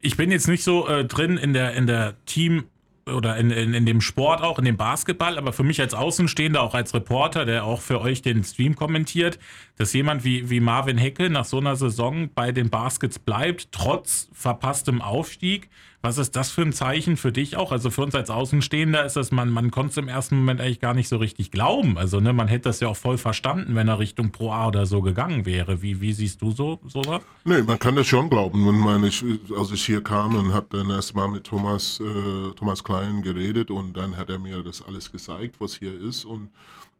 [0.00, 2.64] ich bin jetzt nicht so äh, drin in der, in der Team-
[3.12, 6.62] oder in, in, in dem Sport auch, in dem Basketball, aber für mich als Außenstehender,
[6.62, 9.38] auch als Reporter, der auch für euch den Stream kommentiert,
[9.76, 14.28] dass jemand wie, wie Marvin Heckel nach so einer Saison bei den Baskets bleibt, trotz
[14.32, 15.68] verpasstem Aufstieg,
[16.02, 17.72] Was ist das für ein Zeichen für dich auch?
[17.72, 20.80] Also für uns als Außenstehender ist das, man, man konnte es im ersten Moment eigentlich
[20.80, 21.98] gar nicht so richtig glauben.
[21.98, 24.86] Also ne, man hätte das ja auch voll verstanden, wenn er Richtung Pro A oder
[24.86, 25.82] so gegangen wäre.
[25.82, 27.20] Wie, wie siehst du so sowas?
[27.44, 28.66] Nee, man kann das schon glauben.
[28.66, 29.22] Wenn man, ich,
[29.54, 33.94] als ich hier kam und habe dann erstmal mit Thomas, äh, Thomas Klein geredet und
[33.94, 36.48] dann hat er mir das alles gezeigt, was hier ist und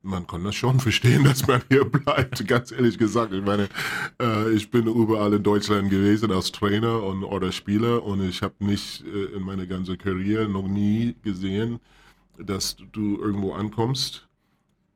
[0.03, 3.33] man kann das schon verstehen, dass man hier bleibt, ganz ehrlich gesagt.
[3.33, 3.69] Ich meine,
[4.21, 8.55] äh, ich bin überall in Deutschland gewesen als Trainer und oder Spieler und ich habe
[8.61, 11.81] nicht äh, in meiner ganzen Karriere noch nie gesehen,
[12.39, 14.27] dass du irgendwo ankommst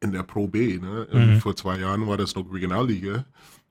[0.00, 0.78] in der Pro B.
[0.78, 1.06] Ne?
[1.12, 1.40] Mhm.
[1.40, 3.24] Vor zwei Jahren war das noch Regionalliga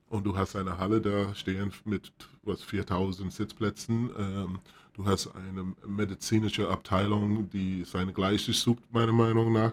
[0.08, 4.10] und du hast eine Halle da stehen mit was 4000 Sitzplätzen.
[4.16, 4.58] Ähm,
[4.94, 9.72] du hast eine medizinische Abteilung, die seine Gleiche sucht, meiner Meinung nach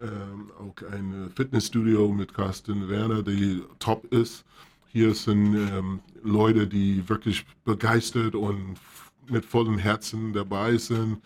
[0.00, 4.44] ähm, auch ein Fitnessstudio mit Carsten Werner, die top ist.
[4.92, 8.76] Hier sind ähm, Leute, die wirklich begeistert und
[9.28, 11.18] mit vollem Herzen dabei sind.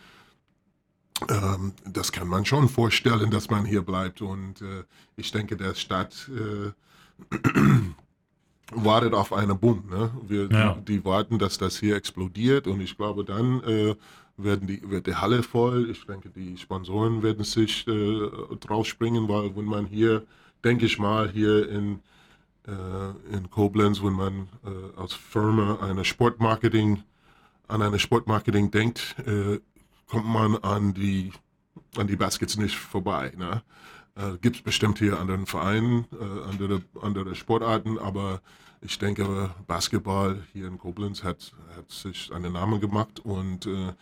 [1.28, 4.22] Ähm, das kann man schon vorstellen, dass man hier bleibt.
[4.22, 4.84] Und äh,
[5.16, 6.72] ich denke, der Stadt äh,
[8.72, 9.84] wartet auf einen Boom.
[9.90, 10.10] Ne?
[10.26, 10.74] Wir, ja.
[10.74, 12.66] die, die, warten, dass das hier explodiert.
[12.66, 13.94] Und ich glaube, dann äh,
[14.44, 15.90] werden die, wird die Halle voll.
[15.90, 18.28] Ich denke, die Sponsoren werden sich äh,
[18.60, 20.26] drauf springen, weil wenn man hier,
[20.64, 22.00] denke ich mal, hier in,
[22.66, 27.02] äh, in Koblenz, wenn man äh, als Firma eine Sportmarketing,
[27.68, 29.60] an eine Sportmarketing denkt, äh,
[30.06, 31.32] kommt man an die,
[31.96, 33.32] an die Baskets nicht vorbei.
[33.36, 33.62] Ne?
[34.16, 38.40] Äh, Gibt es bestimmt hier anderen Vereinen, äh, andere, andere Sportarten, aber
[38.82, 43.92] ich denke, Basketball hier in Koblenz hat, hat sich einen Namen gemacht und äh,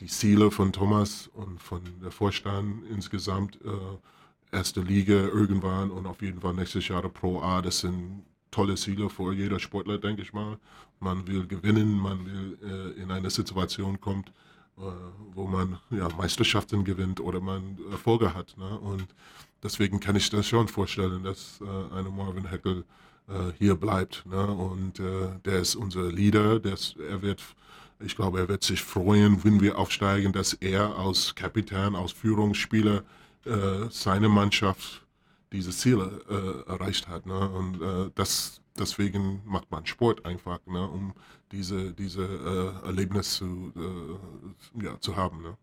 [0.00, 6.22] die Ziele von Thomas und von der Vorstand insgesamt, äh, erste Liga irgendwann und auf
[6.22, 10.32] jeden Fall nächstes Jahr Pro A, das sind tolle Ziele für jeder Sportler, denke ich
[10.32, 10.58] mal.
[11.00, 14.28] Man will gewinnen, man will äh, in eine Situation kommt,
[14.78, 14.82] äh,
[15.32, 18.56] wo man ja, Meisterschaften gewinnt oder man Erfolge hat.
[18.56, 18.78] Ne?
[18.78, 19.08] Und
[19.62, 22.84] deswegen kann ich das schon vorstellen, dass äh, eine Marvin Heckel
[23.28, 24.24] äh, hier bleibt.
[24.26, 24.46] Ne?
[24.46, 27.42] Und äh, der ist unser Leader, der ist, er wird
[28.00, 33.02] ich glaube, er wird sich freuen, wenn wir aufsteigen, dass er als Kapitän, als Führungsspieler
[33.44, 35.04] äh, seine Mannschaft
[35.52, 37.26] diese Ziele äh, erreicht hat.
[37.26, 37.48] Ne?
[37.48, 40.88] Und äh, das, deswegen macht man Sport einfach, ne?
[40.88, 41.14] um
[41.52, 42.24] diese, diese
[42.82, 45.42] äh, Erlebnis zu, äh, ja, zu haben.
[45.42, 45.56] Ne?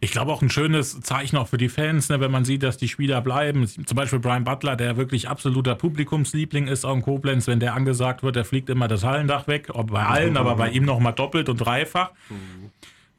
[0.00, 2.76] Ich glaube auch ein schönes Zeichen auch für die Fans, ne, wenn man sieht, dass
[2.76, 3.66] die Spieler bleiben.
[3.66, 8.24] Zum Beispiel Brian Butler, der wirklich absoluter Publikumsliebling ist auch in Koblenz, wenn der angesagt
[8.24, 9.68] wird, der fliegt immer das Hallendach weg.
[9.72, 12.10] Bei allen, aber bei ihm nochmal doppelt und dreifach.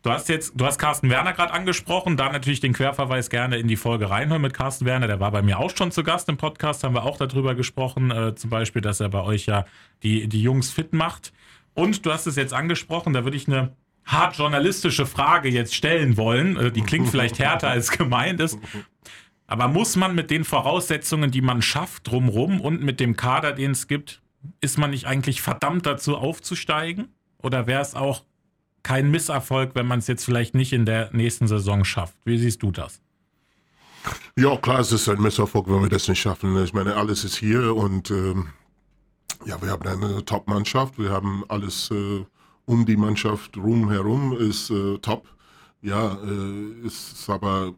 [0.01, 3.69] Du hast jetzt, du hast Carsten Werner gerade angesprochen, da natürlich den Querverweis gerne in
[3.69, 5.07] die Folge reinhören mit Carsten Werner.
[5.07, 8.11] Der war bei mir auch schon zu Gast im Podcast, haben wir auch darüber gesprochen,
[8.11, 9.65] äh, zum Beispiel, dass er bei euch ja
[10.03, 11.31] die, die Jungs fit macht.
[11.73, 13.71] Und du hast es jetzt angesprochen, da würde ich eine
[14.05, 16.57] hart journalistische Frage jetzt stellen wollen.
[16.57, 18.57] Äh, die klingt vielleicht härter als gemeint ist.
[19.47, 23.71] Aber muss man mit den Voraussetzungen, die man schafft, drumrum und mit dem Kader, den
[23.71, 24.21] es gibt,
[24.61, 27.09] ist man nicht eigentlich verdammt dazu aufzusteigen?
[27.37, 28.23] Oder wäre es auch
[28.83, 32.15] kein Misserfolg, wenn man es jetzt vielleicht nicht in der nächsten Saison schafft?
[32.25, 33.01] Wie siehst du das?
[34.37, 36.61] Ja, klar, es ist ein Misserfolg, wenn wir das nicht schaffen.
[36.63, 38.49] Ich meine, alles ist hier und ähm,
[39.45, 42.25] ja, wir haben eine Top-Mannschaft, wir haben alles äh,
[42.65, 45.27] um die Mannschaft rumherum ist äh, top.
[45.81, 47.73] Ja, äh, ist aber,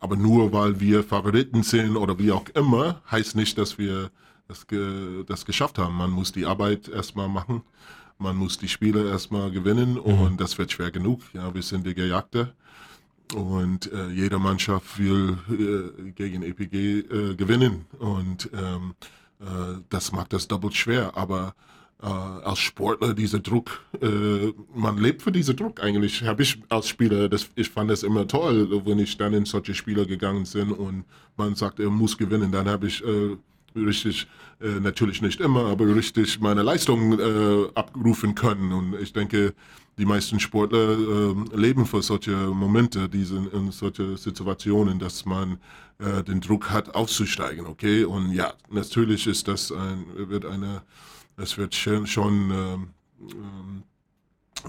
[0.00, 4.10] aber nur weil wir Favoriten sind oder wie auch immer, heißt nicht, dass wir
[4.48, 5.94] das, ge das geschafft haben.
[5.96, 7.62] Man muss die Arbeit erstmal machen.
[8.18, 10.00] Man muss die Spiele erstmal gewinnen mhm.
[10.00, 11.20] und das wird schwer genug.
[11.34, 12.54] Ja, wir sind die Gejagte
[13.34, 18.94] und äh, jede Mannschaft will äh, gegen EPG äh, gewinnen und ähm,
[19.40, 21.16] äh, das macht das doppelt schwer.
[21.16, 21.54] Aber
[22.02, 26.88] äh, als Sportler dieser Druck, äh, man lebt für diesen Druck eigentlich, habe ich als
[26.88, 30.72] Spieler, das, ich fand das immer toll, wenn ich dann in solche Spiele gegangen bin
[30.72, 31.04] und
[31.36, 33.36] man sagt, er muss gewinnen, dann habe ich äh,
[33.74, 34.26] richtig,
[34.60, 39.54] äh, natürlich nicht immer, aber richtig meine Leistung äh, abrufen können und ich denke,
[39.96, 45.58] die meisten Sportler äh, leben für solche Momente, diese, in solche Situationen, dass man
[46.28, 48.04] den Druck hat, aufzusteigen, okay?
[48.04, 50.82] Und ja, natürlich ist das ein, wird eine
[51.36, 52.88] es wird schon, schon ähm,
[53.20, 53.82] ähm,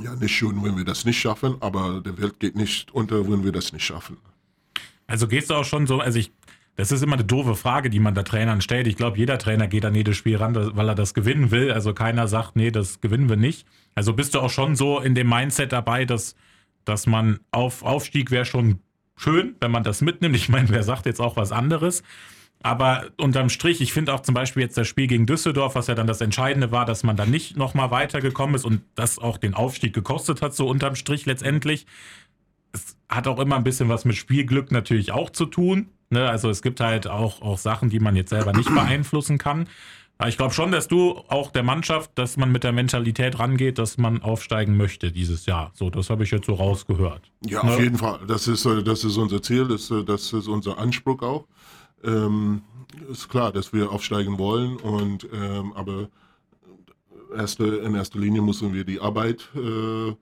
[0.01, 3.43] ja, nicht schön, wenn wir das nicht schaffen, aber der Welt geht nicht unter, wenn
[3.43, 4.17] wir das nicht schaffen.
[5.07, 6.31] Also gehst du auch schon so, also ich,
[6.75, 8.85] das ist immer eine doofe Frage, die man da Trainern stellt.
[8.87, 11.71] Ich glaube, jeder Trainer geht an jedes Spiel ran, weil er das gewinnen will.
[11.71, 13.65] Also keiner sagt, nee, das gewinnen wir nicht.
[13.95, 16.35] Also bist du auch schon so in dem Mindset dabei, dass,
[16.85, 18.79] dass man auf Aufstieg wäre schon
[19.15, 20.35] schön, wenn man das mitnimmt.
[20.35, 22.03] Ich meine, wer sagt jetzt auch was anderes?
[22.67, 25.95] Aber unterm Strich, ich finde auch zum Beispiel jetzt das Spiel gegen Düsseldorf, was ja
[25.95, 29.53] dann das Entscheidende war, dass man dann nicht nochmal weitergekommen ist und das auch den
[29.53, 31.85] Aufstieg gekostet hat, so unterm Strich letztendlich.
[32.73, 35.91] Es hat auch immer ein bisschen was mit Spielglück natürlich auch zu tun.
[36.09, 36.29] Ne?
[36.29, 39.69] Also es gibt halt auch, auch Sachen, die man jetzt selber nicht beeinflussen kann.
[40.17, 43.77] Aber ich glaube schon, dass du auch der Mannschaft, dass man mit der Mentalität rangeht,
[43.77, 45.71] dass man aufsteigen möchte dieses Jahr.
[45.73, 47.31] So, das habe ich jetzt so rausgehört.
[47.45, 47.71] Ja, ne?
[47.71, 48.19] auf jeden Fall.
[48.27, 51.45] Das ist, äh, das ist unser Ziel, das, äh, das ist unser Anspruch auch.
[52.03, 52.61] Ähm,
[53.11, 56.09] ist klar, dass wir aufsteigen wollen und ähm, aber
[57.35, 60.13] erste, in erster Linie müssen wir die Arbeit äh,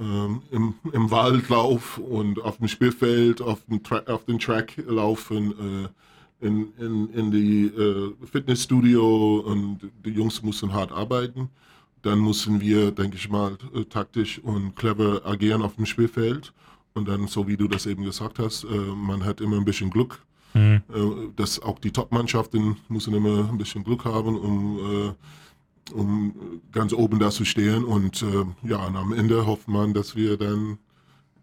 [0.00, 5.84] ähm, im, im Waldlauf und auf dem Spielfeld, auf dem, Tra auf den Track laufen,
[5.84, 5.88] äh,
[6.40, 11.50] in, in, in die äh, Fitnessstudio und die Jungs müssen hart arbeiten.
[12.02, 16.52] Dann müssen wir, denke ich mal, äh, taktisch und clever agieren auf dem Spielfeld.
[16.94, 19.90] Und dann, so wie du das eben gesagt hast, äh, man hat immer ein bisschen
[19.90, 20.20] Glück.
[20.54, 20.82] Mhm.
[20.92, 25.12] Äh, dass auch die Top-Mannschaften müssen immer ein bisschen Glück haben, um äh,
[25.92, 26.34] um
[26.72, 27.84] ganz oben da zu stehen.
[27.84, 30.78] Und äh, ja, und am Ende hofft man, dass wir dann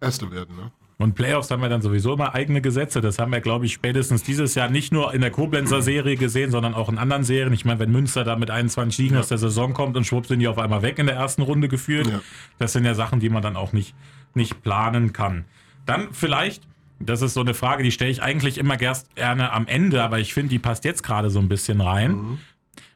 [0.02, 0.56] Erste werden.
[0.56, 0.72] Ne?
[0.98, 3.02] Und Playoffs haben wir dann sowieso immer eigene Gesetze.
[3.02, 6.52] Das haben wir, glaube ich, spätestens dieses Jahr nicht nur in der Koblenzer Serie gesehen,
[6.52, 7.54] sondern auch in anderen Serien.
[7.54, 9.20] Ich meine, wenn Münster da mit 21 Siegen ja.
[9.20, 11.68] aus der Saison kommt und schwupp sind die auf einmal weg in der ersten Runde
[11.68, 12.08] geführt.
[12.08, 12.22] Ja.
[12.60, 13.94] Das sind ja Sachen, die man dann auch nicht,
[14.36, 15.46] nicht planen kann.
[15.86, 16.64] Dann vielleicht,
[17.00, 20.34] das ist so eine Frage, die stelle ich eigentlich immer gerne am Ende, aber ich
[20.34, 22.12] finde, die passt jetzt gerade so ein bisschen rein.
[22.12, 22.40] Mhm.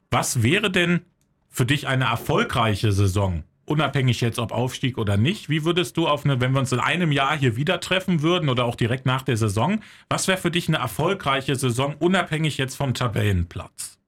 [0.10, 1.02] Was wäre denn
[1.50, 3.44] für dich eine erfolgreiche Saison?
[3.66, 5.50] Unabhängig jetzt ob Aufstieg oder nicht.
[5.50, 8.50] Wie würdest du auf eine, wenn wir uns in einem Jahr hier wieder treffen würden
[8.50, 12.76] oder auch direkt nach der Saison, was wäre für dich eine erfolgreiche Saison, unabhängig jetzt
[12.76, 13.99] vom Tabellenplatz?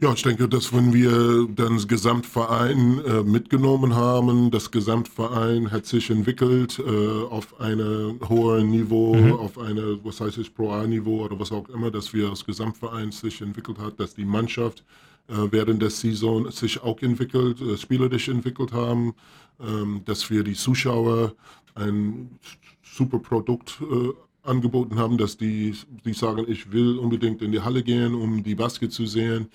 [0.00, 5.86] Ja, ich denke, dass wenn wir dann das Gesamtverein äh, mitgenommen haben, das Gesamtverein hat
[5.86, 9.32] sich entwickelt äh, auf einem hohen Niveau, mhm.
[9.32, 13.10] auf eine, was heißt es, Pro A-Niveau oder was auch immer, dass wir das Gesamtverein
[13.10, 14.84] sich entwickelt hat, dass die Mannschaft
[15.26, 19.14] äh, während der Saison sich auch entwickelt, äh, spielerisch entwickelt haben,
[19.58, 21.34] ähm, dass wir die Zuschauer
[21.74, 22.38] ein
[22.84, 24.12] super Produkt äh,
[24.48, 28.54] angeboten haben, dass die, die sagen, ich will unbedingt in die Halle gehen, um die
[28.54, 29.48] Basket zu sehen.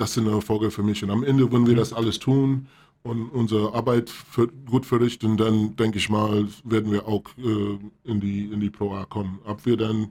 [0.00, 1.04] Das sind Erfolge für mich.
[1.04, 2.68] Und am Ende, wenn wir das alles tun
[3.02, 7.78] und unsere Arbeit für, gut verrichten, dann denke ich mal, werden wir auch äh,
[8.10, 9.40] in, die, in die Pro A kommen.
[9.44, 10.08] Ob wir dann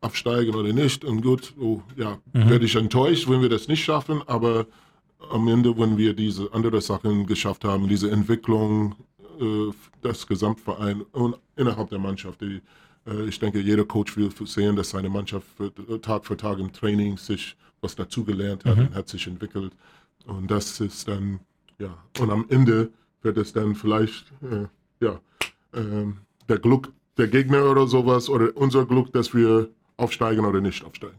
[0.00, 1.04] absteigen oder nicht.
[1.04, 2.48] Und gut, oh, ja, mhm.
[2.48, 4.66] werde ich enttäuscht, wenn wir das nicht schaffen, aber
[5.30, 8.94] am Ende, wenn wir diese anderen Sachen geschafft haben, diese Entwicklung,
[9.40, 12.62] äh, das Gesamtverein und innerhalb der Mannschaft, die,
[13.06, 15.46] äh, ich denke, jeder Coach will sehen, dass seine Mannschaft
[16.00, 18.86] Tag für Tag im Training sich was dazugelernt hat mhm.
[18.86, 19.72] und hat sich entwickelt.
[20.26, 21.40] Und das ist dann,
[21.78, 22.90] ja, und am Ende
[23.22, 24.66] wird es dann vielleicht, äh,
[25.04, 25.20] ja,
[25.74, 30.84] ähm, der Glück der Gegner oder sowas oder unser Glück, dass wir aufsteigen oder nicht
[30.84, 31.16] aufsteigen.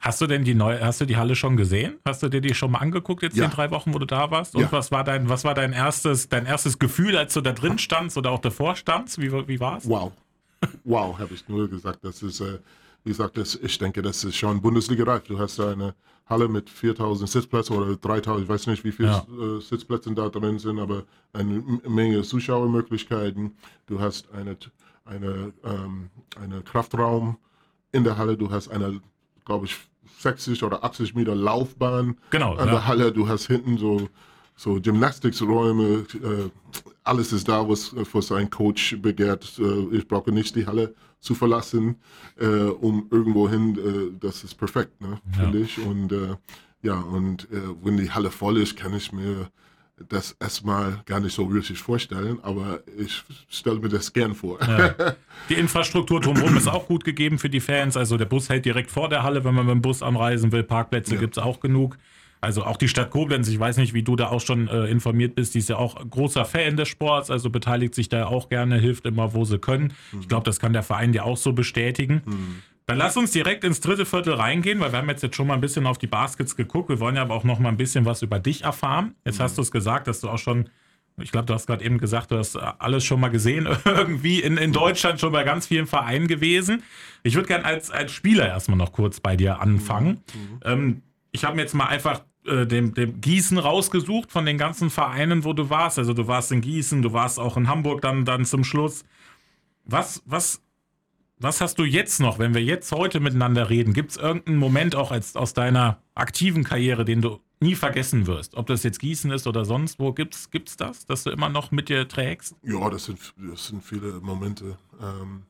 [0.00, 1.98] Hast du denn die neue, hast du die Halle schon gesehen?
[2.04, 3.44] Hast du dir die schon mal angeguckt jetzt ja.
[3.44, 4.56] in drei Wochen, wo du da warst?
[4.56, 4.72] Und ja.
[4.72, 8.16] was war dein, was war dein erstes, dein erstes Gefühl, als du da drin standst
[8.16, 9.20] oder auch davor standst?
[9.20, 9.88] Wie, wie war es?
[9.88, 10.12] Wow.
[10.84, 12.00] Wow, habe ich nur gesagt.
[12.02, 12.58] Das ist, äh,
[13.04, 15.24] wie gesagt, das, ich denke, das ist schon Bundesliga-reif.
[15.24, 15.94] Du hast eine
[16.26, 19.26] Halle mit 4000 Sitzplätzen oder 3000, ich weiß nicht, wie viele ja.
[19.56, 23.56] äh, Sitzplätze da drin sind, aber eine Menge Zuschauermöglichkeiten.
[23.86, 24.56] Du hast eine,
[25.04, 26.10] eine, ähm,
[26.40, 27.38] eine Kraftraum
[27.90, 29.00] in der Halle, du hast eine,
[29.44, 29.76] glaube ich,
[30.18, 32.72] 60 oder 80 Meter Laufbahn genau, an ja.
[32.72, 34.08] der Halle, du hast hinten so,
[34.56, 36.50] so Gymnastiksräume, äh,
[37.02, 39.58] alles ist da, was, was ein Coach begehrt.
[39.58, 41.96] Äh, ich brauche nicht die Halle zu verlassen,
[42.38, 45.42] äh, um irgendwo hin, äh, das ist perfekt, ne, ja.
[45.44, 45.78] finde ich.
[45.78, 46.36] Und äh,
[46.82, 49.48] ja, und äh, wenn die Halle voll ist, kann ich mir
[50.08, 54.58] das erstmal gar nicht so richtig vorstellen, aber ich stelle mir das gern vor.
[54.60, 55.14] Ja.
[55.48, 57.96] Die Infrastruktur drumherum ist auch gut gegeben für die Fans.
[57.96, 60.62] Also der Bus hält direkt vor der Halle, wenn man mit dem Bus anreisen will.
[60.62, 61.20] Parkplätze ja.
[61.20, 61.98] gibt es auch genug.
[62.42, 65.36] Also auch die Stadt Koblenz, ich weiß nicht, wie du da auch schon äh, informiert
[65.36, 68.78] bist, die ist ja auch großer Fan des Sports, also beteiligt sich da auch gerne,
[68.78, 69.92] hilft immer, wo sie können.
[70.10, 70.22] Mhm.
[70.22, 72.22] Ich glaube, das kann der Verein dir auch so bestätigen.
[72.26, 72.62] Mhm.
[72.86, 75.54] Dann lass uns direkt ins dritte Viertel reingehen, weil wir haben jetzt, jetzt schon mal
[75.54, 76.88] ein bisschen auf die Baskets geguckt.
[76.88, 79.14] Wir wollen ja aber auch noch mal ein bisschen was über dich erfahren.
[79.24, 79.44] Jetzt mhm.
[79.44, 80.68] hast du es gesagt, dass du auch schon,
[81.20, 84.56] ich glaube, du hast gerade eben gesagt, du hast alles schon mal gesehen, irgendwie in,
[84.56, 86.82] in Deutschland schon bei ganz vielen Vereinen gewesen.
[87.22, 90.24] Ich würde gerne als, als Spieler erstmal noch kurz bei dir anfangen.
[90.34, 90.40] Mhm.
[90.40, 90.60] mhm.
[90.64, 91.02] Ähm,
[91.34, 95.44] ich habe mir jetzt mal einfach äh, dem, dem Gießen rausgesucht von den ganzen Vereinen,
[95.44, 95.98] wo du warst.
[95.98, 99.04] Also du warst in Gießen, du warst auch in Hamburg dann, dann zum Schluss.
[99.84, 100.62] Was, was
[101.42, 103.94] was hast du jetzt noch, wenn wir jetzt heute miteinander reden?
[103.94, 108.54] Gibt es irgendeinen Moment auch als, aus deiner aktiven Karriere, den du nie vergessen wirst?
[108.54, 111.72] Ob das jetzt Gießen ist oder sonst wo, gibt es das, dass du immer noch
[111.72, 112.54] mit dir trägst?
[112.62, 114.78] Ja, das sind, das sind viele Momente.
[115.00, 115.42] Ähm,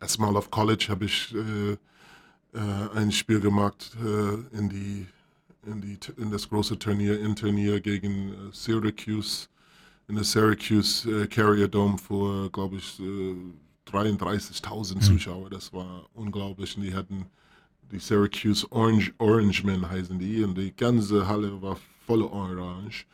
[0.00, 1.78] erstmal auf College habe ich äh, äh,
[2.94, 5.06] ein Spiel gemacht äh, in die
[5.66, 9.48] in die in das große Turnier in Turnier gegen äh, Syracuse
[10.08, 13.00] in der Syracuse äh, Carrier Dome vor glaube ich
[13.92, 15.00] 33.000 mhm.
[15.00, 15.50] Zuschauer.
[15.50, 16.76] Das war unglaublich.
[16.76, 17.26] Und die hatten
[17.90, 23.06] die Syracuse Orange Orange Men heißen die und die ganze Halle war voll orange.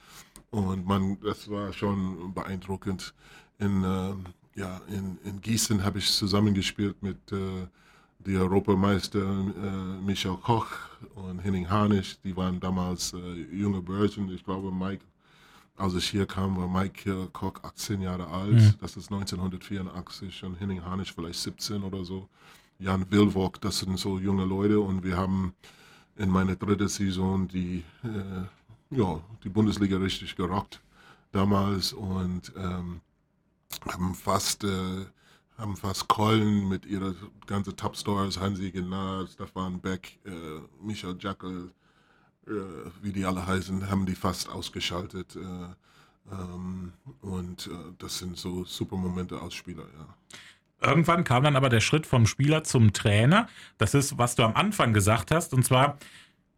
[0.50, 3.14] Und man, das war schon beeindruckend.
[3.58, 4.14] In, äh,
[4.60, 7.66] ja, in, in Gießen habe ich zusammengespielt mit äh,
[8.26, 10.66] der Europameister äh, Michael Koch
[11.14, 12.16] und Henning Harnisch.
[12.24, 14.30] Die waren damals äh, junge Börsen.
[14.30, 15.04] Ich glaube, Mike,
[15.76, 18.52] als ich hier kam, war Mike Koch 18 Jahre alt.
[18.52, 18.74] Mhm.
[18.80, 22.28] Das ist 1984 und Henning Harnisch vielleicht 17 oder so.
[22.78, 25.54] Jan Wilwok, das sind so junge Leute und wir haben
[26.16, 28.44] in meiner dritten Saison die äh,
[28.90, 30.80] ja, die Bundesliga richtig gerockt
[31.32, 33.00] damals und ähm,
[33.88, 35.06] haben fast äh,
[35.58, 37.14] haben fast Keulen mit ihrer
[37.46, 40.30] ganzen Top-Stars, Hansi Gnad, Stefan Beck, äh,
[40.82, 41.70] Michael Jackel,
[42.46, 42.50] äh,
[43.02, 45.36] wie die alle heißen, haben die fast ausgeschaltet.
[45.36, 45.40] Äh,
[46.32, 46.92] ähm,
[47.22, 50.06] und äh, das sind so super Momente als Spieler, ja.
[50.82, 53.48] Irgendwann kam dann aber der Schritt vom Spieler zum Trainer.
[53.78, 55.54] Das ist, was du am Anfang gesagt hast.
[55.54, 55.96] Und zwar,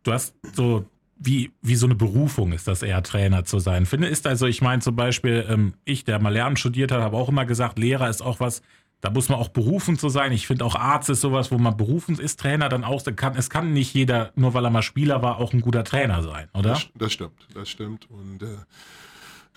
[0.03, 0.87] du hast so
[1.19, 3.87] wie, wie so eine Berufung ist das eher, Trainer zu sein.
[3.87, 7.17] Finde ist also, ich meine zum Beispiel, ähm, ich, der mal Lernen studiert hat, habe
[7.17, 8.63] auch immer gesagt, Lehrer ist auch was,
[9.01, 10.33] da muss man auch berufen zu sein.
[10.33, 13.03] Ich finde auch Arzt ist sowas, wo man berufen ist, Trainer dann auch.
[13.17, 16.23] Kann, es kann nicht jeder, nur weil er mal Spieler war, auch ein guter Trainer
[16.23, 16.71] sein, oder?
[16.71, 18.09] Das, das stimmt, das stimmt.
[18.11, 18.57] Und äh,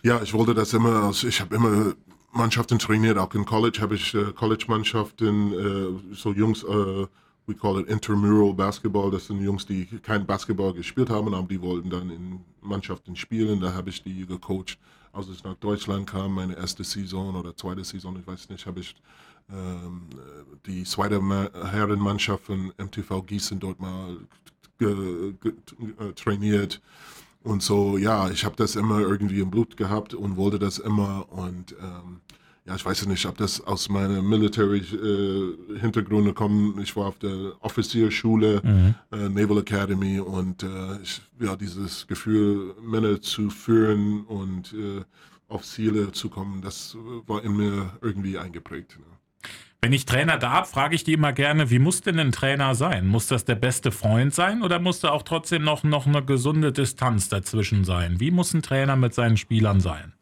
[0.04, 1.94] ja, ich wollte das immer, also ich habe immer
[2.32, 7.08] Mannschaften trainiert, auch in College habe ich äh, College-Mannschaften, äh, so Jungs äh,
[7.48, 9.12] we call it intramural Basketball.
[9.12, 13.60] Das sind Jungs, die kein Basketball gespielt haben, aber die wollten dann in Mannschaften spielen.
[13.60, 14.78] Da habe ich die gecoacht.
[15.14, 18.80] Als ich nach Deutschland kam, meine erste Saison oder zweite Saison, ich weiß nicht, habe
[18.80, 18.96] ich
[20.66, 21.22] die zweite
[21.72, 24.18] Herrenmannschaft von MTV Gießen dort mal
[26.16, 26.82] trainiert.
[27.44, 31.26] Und so, ja, ich habe das immer irgendwie im Blut gehabt und wollte das immer.
[31.32, 32.22] Und ähm,
[32.66, 36.80] ja, ich weiß nicht, ob das aus meinem Military-Hintergrund äh, kommt.
[36.80, 38.94] Ich war auf der Offizierschule, mhm.
[39.12, 45.04] äh, Naval Academy und äh, ich, ja, dieses Gefühl, Männer zu führen und äh,
[45.48, 49.00] auf Ziele zu kommen, das war in mir irgendwie eingeprägt.
[49.00, 49.06] Ne?
[49.84, 53.08] Wenn ich Trainer darf, frage ich die immer gerne, wie muss denn ein Trainer sein?
[53.08, 56.72] Muss das der beste Freund sein oder muss da auch trotzdem noch, noch eine gesunde
[56.72, 58.20] Distanz dazwischen sein?
[58.20, 60.14] Wie muss ein Trainer mit seinen Spielern sein?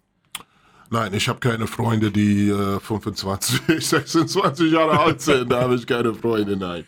[0.91, 5.51] Nein, ich habe keine Freunde, die äh, 25, 26 Jahre alt sind.
[5.51, 6.85] Da habe ich keine Freunde, nein.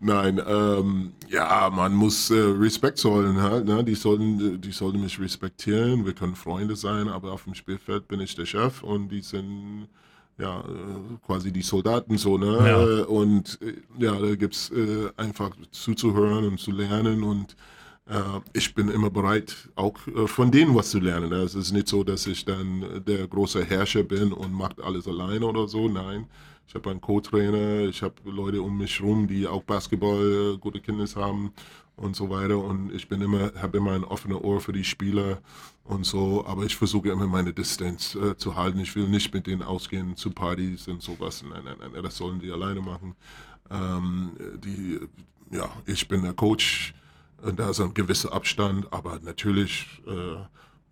[0.00, 3.66] Nein, ähm, ja, man muss äh, Respekt zollen halt.
[3.66, 3.84] Ne?
[3.84, 6.06] Die, sollten, die sollten mich respektieren.
[6.06, 9.88] Wir können Freunde sein, aber auf dem Spielfeld bin ich der Chef und die sind
[10.38, 10.64] ja äh,
[11.24, 12.38] quasi die Soldaten so.
[12.38, 12.68] Ne?
[12.68, 13.04] Ja.
[13.06, 17.56] Und äh, ja, da gibt es äh, einfach zuzuhören und zu lernen und
[18.08, 21.32] äh, ich bin immer bereit, auch äh, von denen was zu lernen.
[21.32, 25.46] Es ist nicht so, dass ich dann der große Herrscher bin und macht alles alleine
[25.46, 25.88] oder so.
[25.88, 26.26] Nein,
[26.68, 30.80] ich habe einen Co-Trainer, ich habe Leute um mich herum, die auch Basketball äh, gute
[30.80, 31.52] Kenntnis haben
[31.96, 32.58] und so weiter.
[32.58, 35.38] Und ich bin immer, habe immer ein offenes Ohr für die Spieler
[35.86, 36.44] und so.
[36.46, 38.78] Aber ich versuche immer meine Distanz äh, zu halten.
[38.78, 41.42] Ich will nicht mit denen ausgehen zu Partys und sowas.
[41.48, 43.14] Nein, nein, nein, das sollen die alleine machen.
[43.70, 44.32] Ähm,
[44.64, 45.00] die,
[45.50, 46.94] ja, ich bin der Coach
[47.54, 50.36] da ist ein gewisser Abstand, aber natürlich äh,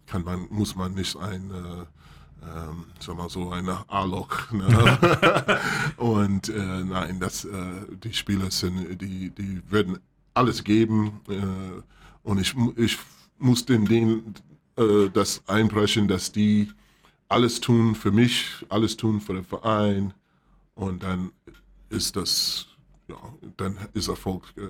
[0.07, 4.49] kann man, muss man nicht ein, äh, ähm, sag mal so, eine A-Log.
[4.53, 5.61] Ne?
[5.97, 9.99] und äh, nein, das, äh, die Spieler sind, die, die werden
[10.35, 11.83] alles geben äh,
[12.23, 12.99] und ich, ich
[13.39, 14.35] muss den denen
[14.77, 16.71] äh, das einbrechen, dass die
[17.29, 20.15] alles tun für mich, alles tun für den Verein
[20.75, 21.31] und dann
[21.91, 22.69] ist das
[23.09, 23.17] ja,
[23.59, 24.63] dann ist Erfolg äh,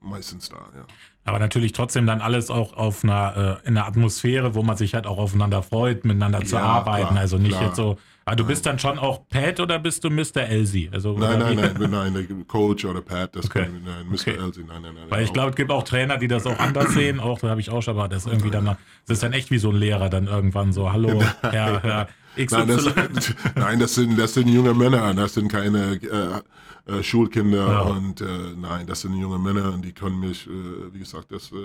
[0.00, 0.86] meistens da, ja.
[1.24, 4.94] Aber natürlich trotzdem dann alles auch auf einer, äh, in einer Atmosphäre, wo man sich
[4.94, 7.08] halt auch aufeinander freut, miteinander ja, zu arbeiten.
[7.08, 7.64] Klar, also nicht klar.
[7.64, 7.98] jetzt so.
[8.24, 10.42] Aber du bist dann schon auch Pat oder bist du Mr.
[10.48, 10.88] Elsie?
[10.92, 13.64] Also, nein, nein, nein, nein, nein, Coach oder Pat, das okay.
[13.64, 14.14] kann, nein, Mr.
[14.14, 14.36] Okay.
[14.36, 15.04] Elsie, nein, nein, nein.
[15.10, 17.20] Weil ich glaube, es gibt auch Trainer, die das auch anders sehen.
[17.20, 19.58] Auch, da habe ich auch schon mal, das irgendwie dann, das ist dann echt wie
[19.58, 22.56] so ein Lehrer dann irgendwann so, hallo, Herr, Herr XY.
[22.56, 26.40] Nein das, nein, das sind, das sind junge Männer, das sind keine, äh,
[26.86, 27.80] äh, Schulkinder ja.
[27.80, 30.50] und äh, nein, das sind junge Männer und die können mich, äh,
[30.92, 31.56] wie gesagt, das äh,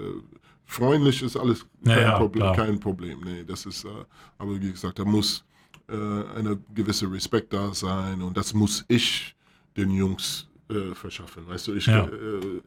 [0.66, 3.20] freundlich ist alles kein, ja, Problem, kein Problem.
[3.26, 3.90] Nee, das ist, äh,
[4.38, 5.44] aber wie gesagt, da muss
[5.90, 9.36] äh, eine gewisse Respekt da sein und das muss ich
[9.78, 10.46] den Jungs
[10.94, 11.48] verschaffen.
[11.48, 12.08] Weißt du, ich, ja.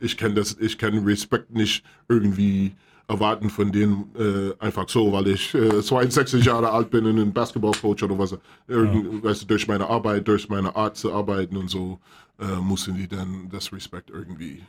[0.00, 2.74] ich kenne das, ich kenne Respekt nicht irgendwie
[3.08, 7.32] erwarten von denen äh, einfach so, weil ich äh, 62 Jahre alt bin und ein
[7.32, 8.36] Basketballcoach oder was.
[8.66, 9.28] Irgend, ja.
[9.28, 12.00] weißt du, durch meine Arbeit, durch meine Art zu arbeiten und so
[12.40, 14.62] äh, müssen die dann das Respekt irgendwie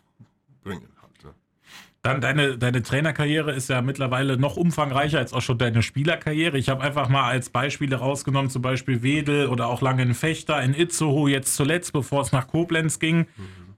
[0.64, 0.90] bringen.
[1.02, 1.34] Halt, ne?
[2.04, 6.58] Dann deine, deine Trainerkarriere ist ja mittlerweile noch umfangreicher als auch schon deine Spielerkarriere.
[6.58, 10.62] Ich habe einfach mal als Beispiele rausgenommen, zum Beispiel Wedel oder auch lange in Fechter,
[10.62, 13.20] in Itzehoe, jetzt zuletzt, bevor es nach Koblenz ging.
[13.20, 13.76] Mhm.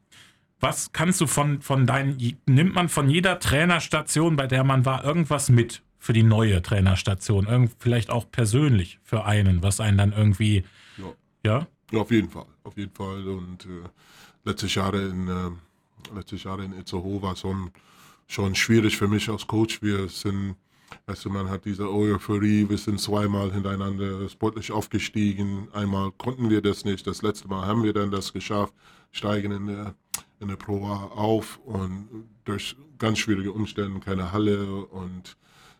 [0.59, 2.17] Was kannst du von, von deinen,
[2.47, 7.45] nimmt man von jeder Trainerstation, bei der man war, irgendwas mit für die neue Trainerstation?
[7.45, 10.63] Irgend, vielleicht auch persönlich für einen, was einen dann irgendwie,
[10.97, 11.13] ja?
[11.59, 13.27] Ja, ja auf jeden Fall, auf jeden Fall.
[13.27, 13.87] Und äh,
[14.45, 15.51] letztes Jahre in, äh,
[16.13, 17.71] letztes Jahr in Itzehoe war schon
[18.27, 19.81] schon schwierig für mich als Coach.
[19.81, 20.55] Wir sind,
[21.05, 25.67] weißt du, man hat diese Euphorie, wir sind zweimal hintereinander sportlich aufgestiegen.
[25.73, 28.73] Einmal konnten wir das nicht, das letzte Mal haben wir dann das geschafft,
[29.11, 29.95] steigen in der,
[30.39, 32.07] in der Pro A auf und
[32.43, 35.37] durch ganz schwierige Umstände, keine Halle und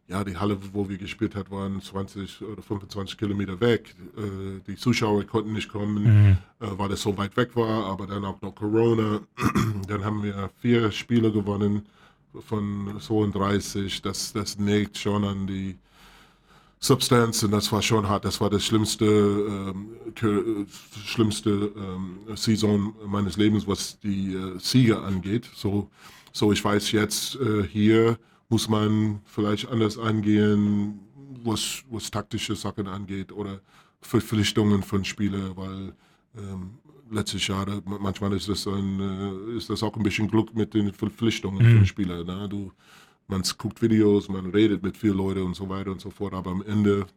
[0.08, 3.96] ja, die Halle, wo wir gespielt haben, waren 20 oder 25 Kilometer weg.
[4.18, 6.38] Äh, die Zuschauer konnten nicht kommen, mhm.
[6.60, 9.22] Äh, weil es so weit weg war, aber dann auch noch Corona.
[9.88, 11.86] dann haben wir vier Spiele gewonnen
[12.48, 15.76] von 32, das, das nägt schon an die
[16.80, 18.26] Substanz und das war schon hart.
[18.26, 19.88] Das war das schlimmste, ähm,
[21.06, 25.50] schlimmste ähm, Saison meines Lebens, was die äh, Sieger angeht.
[25.56, 25.90] So,
[26.32, 28.20] so ich weiß jetzt, äh, hier
[28.50, 31.00] muss man vielleicht anders angehen,
[31.44, 33.62] was, was taktische Sachen angeht oder
[34.02, 35.94] Verpflichtungen von Spielern, weil
[36.38, 36.78] ähm,
[37.10, 40.94] letztes Jahr, manchmal ist das, ein, äh, ist das auch ein bisschen Glück mit den
[40.94, 41.80] Verpflichtungen mhm.
[41.80, 42.24] für Spieler.
[42.24, 42.48] Ne?
[42.50, 42.72] Du,
[43.28, 46.52] man guckt Videos, man redet mit vielen Leuten und so weiter und so fort, aber
[46.52, 47.08] am Ende,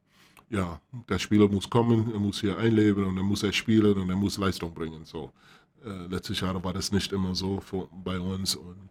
[0.50, 4.08] ja, der Spieler muss kommen, er muss hier einleben und er muss er spielen und
[4.08, 5.04] er muss Leistung bringen.
[5.04, 5.32] So,
[5.84, 8.88] äh, letztes Jahr war das nicht immer so für, bei uns und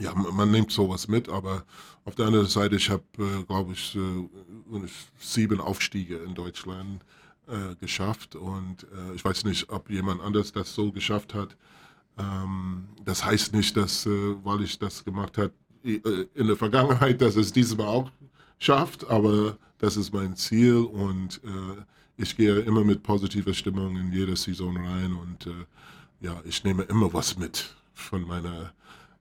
[0.00, 1.64] ja, man, nimmt sowas mit, aber
[2.04, 7.02] auf der anderen Seite, ich habe, äh, glaube ich, äh, sieben Aufstiege in Deutschland
[7.46, 11.56] äh, geschafft und äh, ich weiß nicht, ob jemand anders das so geschafft hat.
[12.18, 15.52] Ähm, das heißt nicht, dass, äh, weil ich das gemacht habe
[15.84, 18.10] äh, in der Vergangenheit, dass es diesmal auch
[18.58, 21.40] schafft, aber das ist mein Ziel und
[22.16, 25.48] ich gehe immer mit positiver Stimmung in jede Saison rein und
[26.20, 28.72] ja, ich nehme immer was mit von meiner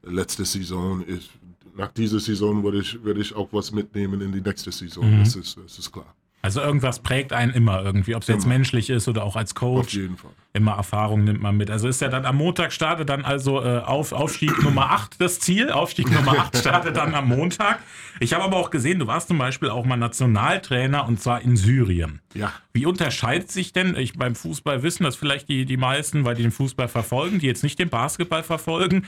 [0.03, 1.03] letzten Saison.
[1.07, 1.29] Ich,
[1.75, 5.19] nach dieser Saison würde ich, würde ich auch was mitnehmen in die nächste Saison, mhm.
[5.19, 6.15] das, ist, das ist klar.
[6.47, 9.87] Also irgendwas prägt einen immer irgendwie, ob es jetzt menschlich ist oder auch als Coach.
[9.87, 10.31] Auf jeden Fall.
[10.53, 11.69] Immer Erfahrung nimmt man mit.
[11.69, 15.39] Also ist ja dann am Montag startet dann also äh, auf, Aufstieg Nummer 8 das
[15.39, 15.71] Ziel.
[15.71, 17.79] Aufstieg Nummer 8 startet dann am Montag.
[18.19, 21.57] Ich habe aber auch gesehen, du warst zum Beispiel auch mal Nationaltrainer und zwar in
[21.57, 22.21] Syrien.
[22.33, 22.53] Ja.
[22.71, 26.43] Wie unterscheidet sich denn, ich beim Fußball wissen das vielleicht die, die meisten, weil die
[26.43, 29.05] den Fußball verfolgen, die jetzt nicht den Basketball verfolgen,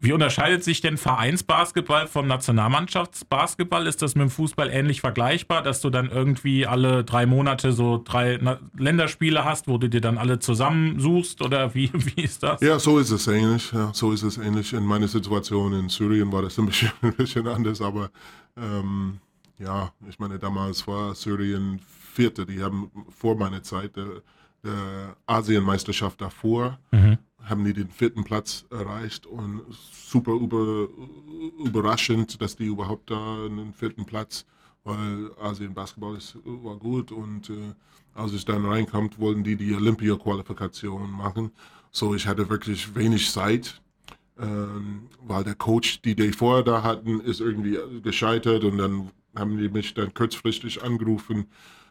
[0.00, 3.86] wie unterscheidet sich denn Vereinsbasketball vom Nationalmannschaftsbasketball?
[3.88, 8.00] Ist das mit dem Fußball ähnlich vergleichbar, dass du dann irgendwie alle drei Monate so
[8.02, 8.38] drei
[8.76, 12.60] Länderspiele hast, wo du dir dann alle zusammensuchst oder wie, wie ist das?
[12.60, 13.72] Ja, so ist es ähnlich.
[13.72, 14.72] Ja, so ist es ähnlich.
[14.72, 18.10] In meiner Situation in Syrien war das ein bisschen, ein bisschen anders, aber
[18.56, 19.18] ähm,
[19.58, 21.80] ja, ich meine, damals war Syrien
[22.12, 22.46] Vierte.
[22.46, 24.22] Die haben vor meiner Zeit der,
[24.62, 26.78] der Asienmeisterschaft davor.
[26.92, 30.88] Mhm haben die den vierten Platz erreicht und super über,
[31.64, 34.44] überraschend, dass die überhaupt da einen vierten Platz,
[34.84, 37.74] weil Asien Basketball ist, war gut und äh,
[38.14, 41.52] als ich dann reinkam, wollten die die Olympia-Qualifikation machen.
[41.92, 43.80] So, ich hatte wirklich wenig Zeit,
[44.38, 49.56] ähm, weil der Coach, die die vorher da hatten, ist irgendwie gescheitert und dann haben
[49.58, 51.46] die mich dann kurzfristig angerufen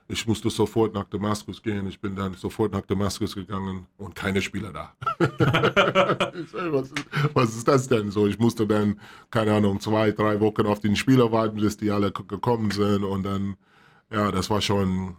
[0.09, 1.87] ich musste sofort nach Damaskus gehen.
[1.87, 4.93] Ich bin dann sofort nach Damaskus gegangen und keine Spieler da.
[6.71, 6.91] was,
[7.33, 8.25] was, ist das denn so?
[8.25, 8.99] Ich musste dann,
[9.29, 13.03] keine Ahnung, zwei, drei Wochen auf den Spieler warten, bis die alle gekommen sind.
[13.03, 13.57] Und dann,
[14.09, 15.17] ja, das war schon,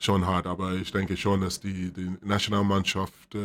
[0.00, 0.48] schon hart.
[0.48, 3.38] Aber ich denke schon, dass die, die Nationalmannschaft äh,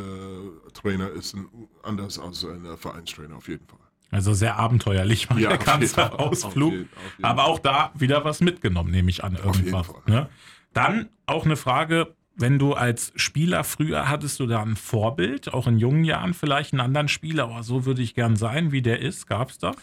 [0.74, 1.38] Trainer ist
[1.84, 3.80] anders als ein Vereinstrainer auf jeden Fall.
[4.12, 6.70] Also sehr abenteuerlich war ja, der ganze Ausflug.
[6.70, 9.88] Auf jeden, auf jeden aber auch da wieder was mitgenommen, nehme ich an, irgendwas.
[10.08, 10.28] Ne?
[10.74, 15.68] Dann auch eine Frage, wenn du als Spieler früher hattest du da ein Vorbild, auch
[15.68, 19.00] in jungen Jahren vielleicht einen anderen Spieler, aber so würde ich gern sein, wie der
[19.00, 19.28] ist.
[19.28, 19.76] Gab es das?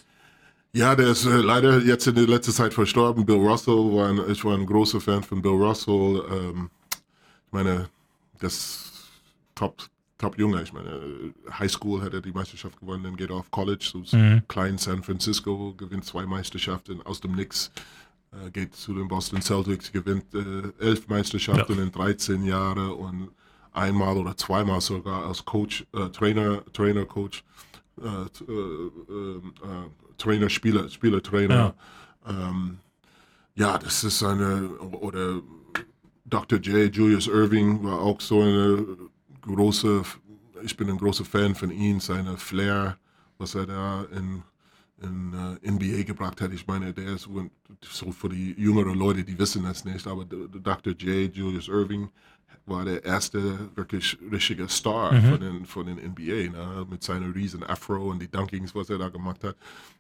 [0.72, 3.24] Ja, der ist äh, leider jetzt in der letzten Zeit verstorben.
[3.24, 6.22] Bill Russell, war ein, ich war ein großer Fan von Bill Russell.
[6.30, 6.70] Ähm,
[7.47, 7.89] ich meine,
[8.41, 9.11] das
[9.55, 9.82] Top,
[10.18, 10.62] Top Junge.
[10.62, 14.16] Ich meine, High School hat er die Meisterschaft gewonnen, dann geht er auf College, so
[14.16, 14.43] mhm.
[14.49, 17.70] klein San Francisco, gewinnt zwei Meisterschaften aus dem Nix äh,
[18.53, 21.82] geht zu den Boston Celtics, gewinnt äh, elf Meisterschaften ja.
[21.82, 23.30] in 13 Jahren und
[23.72, 27.45] einmal oder zweimal sogar als Coach, äh, Trainer, Trainer, Coach,
[28.01, 29.41] äh, äh, äh,
[30.18, 31.74] Trainer, Spieler, Spieler, Trainer.
[32.26, 32.49] Ja.
[32.49, 32.78] Ähm,
[33.55, 35.41] ja, das ist eine, oder
[36.24, 36.59] Dr.
[36.59, 36.95] J.
[36.95, 38.84] Julius Irving war auch so eine
[39.43, 40.03] große,
[40.62, 42.99] ich bin ein großer Fan von ihm, seine Flair
[43.39, 44.43] was er da in,
[45.03, 46.53] in äh, NBA gebracht hat.
[46.53, 47.28] Ich meine, der ist
[47.82, 50.94] so für die jüngeren Leute, die wissen das nicht, aber Dr.
[50.94, 51.34] J.
[51.34, 52.09] Julius Irving
[52.64, 55.22] war der erste wirklich richtige Star mhm.
[55.22, 56.86] von, den, von den NBA, ne?
[56.88, 59.57] mit seiner riesen Afro und die Dunkings, was er da gemacht hat.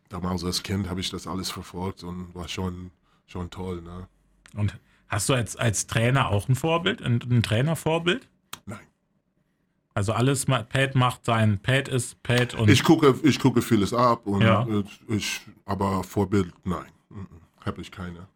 [0.08, 2.90] Damals als Kind habe ich das alles verfolgt und war schon,
[3.26, 3.82] schon toll.
[3.82, 4.08] Ne?
[4.54, 4.78] Und
[5.08, 8.28] hast du als, als Trainer auch ein Vorbild, ein, ein Trainervorbild?
[9.96, 12.68] Also alles, Pat macht sein, Pat ist Pat und.
[12.68, 14.66] Ich gucke, ich gucke vieles ab und ja.
[15.08, 16.84] ich, aber Vorbild, nein,
[17.64, 18.28] habe ich keine.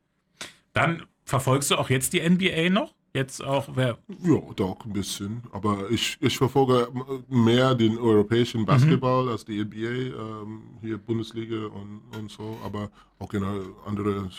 [0.72, 2.94] Dann verfolgst du auch jetzt die NBA noch?
[3.12, 3.98] Jetzt auch, wer.
[4.22, 5.42] Ja, doch, ein bisschen.
[5.52, 6.88] Aber ich, ich verfolge
[7.28, 9.30] mehr den europäischen Basketball mhm.
[9.32, 12.88] als die NBA, ähm, hier Bundesliga und, und so, aber
[13.18, 13.44] auch in
[13.84, 14.30] andere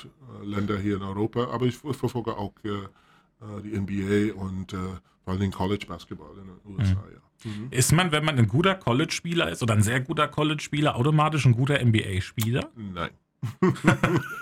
[0.41, 1.51] äh, Länder hier in Europa.
[1.51, 4.77] Aber ich verfolge auch äh, äh die NBA und äh,
[5.23, 7.13] vor allem College Basketball in den USA, mhm.
[7.13, 7.21] ja.
[7.43, 7.67] Mhm.
[7.71, 11.53] Ist man, wenn man ein guter College-Spieler ist oder ein sehr guter College-Spieler, automatisch ein
[11.53, 12.69] guter NBA-Spieler?
[12.75, 13.11] Nein.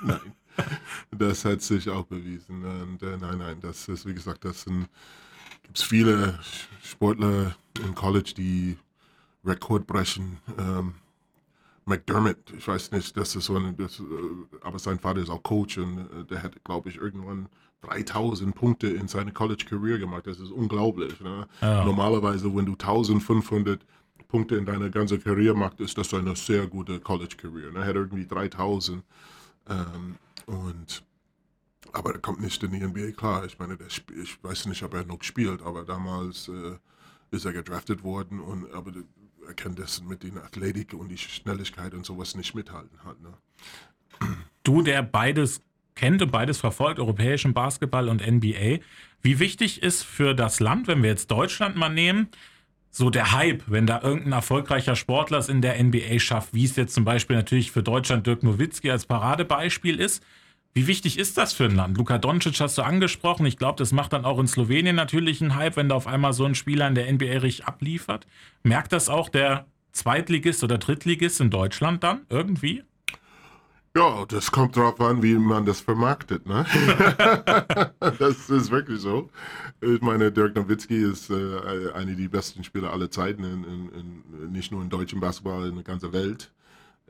[0.03, 0.34] Nein.
[1.11, 2.63] das hat sich auch bewiesen.
[2.65, 4.89] Und, äh, nein, nein, das ist, wie gesagt, das sind,
[5.63, 6.38] gibt es viele
[6.84, 8.77] Sportler im College, die
[9.45, 10.39] Rekord brechen.
[10.57, 10.95] Ähm,
[11.86, 14.03] McDermott, ich weiß nicht, das ist so ein, das, äh,
[14.61, 17.47] aber sein Vater ist auch Coach und äh, der hat, glaube ich, irgendwann
[17.82, 20.27] 3000 Punkte in seine College-Career gemacht.
[20.27, 21.19] Das ist unglaublich.
[21.21, 21.47] Ne?
[21.61, 21.84] Ja.
[21.86, 23.86] Normalerweise, wenn du 1500
[24.27, 27.71] Punkte in deiner ganzen Karriere machst, ist das eine sehr gute College-Career.
[27.71, 27.80] Ne?
[27.80, 29.03] Er hat irgendwie 3000.
[29.69, 30.15] Ähm,
[30.45, 31.03] und
[31.91, 33.45] aber er kommt nicht in die NBA klar.
[33.45, 36.77] Ich meine, der, ich weiß nicht, ob er noch spielt, aber damals äh,
[37.32, 38.91] ist er gedraftet worden und aber
[39.47, 43.19] er kann das mit den Athletik und die Schnelligkeit und sowas nicht mithalten halt.
[43.21, 43.34] Ne?
[44.63, 45.63] Du, der beides
[46.00, 48.80] kennt und beides verfolgt, europäischen Basketball und NBA.
[49.22, 52.30] Wie wichtig ist für das Land, wenn wir jetzt Deutschland mal nehmen,
[52.89, 56.78] so der Hype, wenn da irgendein erfolgreicher Sportler es in der NBA schafft, wie es
[56.78, 60.24] jetzt zum Beispiel natürlich für Deutschland Dirk Nowitzki als Paradebeispiel ist.
[60.74, 61.97] Wie wichtig ist das für ein Land?
[61.97, 63.45] Luka Doncic hast du angesprochen.
[63.45, 66.32] Ich glaube, das macht dann auch in Slowenien natürlich einen Hype, wenn da auf einmal
[66.32, 68.26] so ein Spieler in der NBA richtig abliefert.
[68.64, 72.84] Merkt das auch der Zweitligist oder Drittligist in Deutschland dann irgendwie?
[73.96, 76.46] Ja, das kommt drauf an, wie man das vermarktet.
[76.46, 76.66] Ne?
[78.20, 79.30] das ist wirklich so.
[79.82, 84.52] Ich meine, Dirk Nowitzki ist äh, einer der besten Spieler aller Zeiten, in, in, in,
[84.52, 86.52] nicht nur im deutschen Basketball, in der ganzen Welt.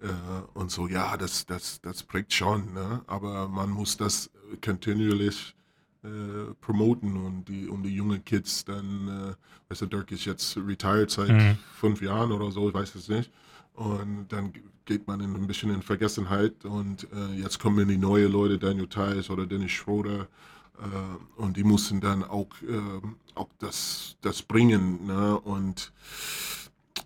[0.02, 0.08] Äh,
[0.54, 2.74] und so, ja, das, das, das prägt schon.
[2.74, 3.02] Ne?
[3.08, 4.32] Aber man muss das
[4.64, 5.56] kontinuierlich
[6.04, 10.56] äh, promoten und die, und die jungen Kids dann, äh, weißt du, Dirk ist jetzt
[10.56, 11.58] retired seit mhm.
[11.76, 13.30] fünf Jahren oder so, ich weiß es nicht.
[13.80, 14.52] Und dann
[14.84, 18.88] geht man in, ein bisschen in Vergessenheit und äh, jetzt kommen die neuen Leute, Daniel
[18.88, 20.28] Tice oder Dennis Schroeder
[20.80, 23.02] äh, und die mussten dann auch, äh,
[23.36, 25.40] auch das, das bringen ne?
[25.40, 25.94] und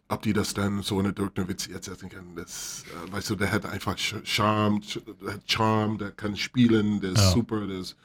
[0.08, 3.52] ob die das dann so eine Dirk Nowitzki erzählen können, das, äh, weißt du, der
[3.52, 4.82] hat einfach Charme,
[5.22, 7.32] der hat Charme, der kann spielen, der ist ja.
[7.34, 7.96] super, der ist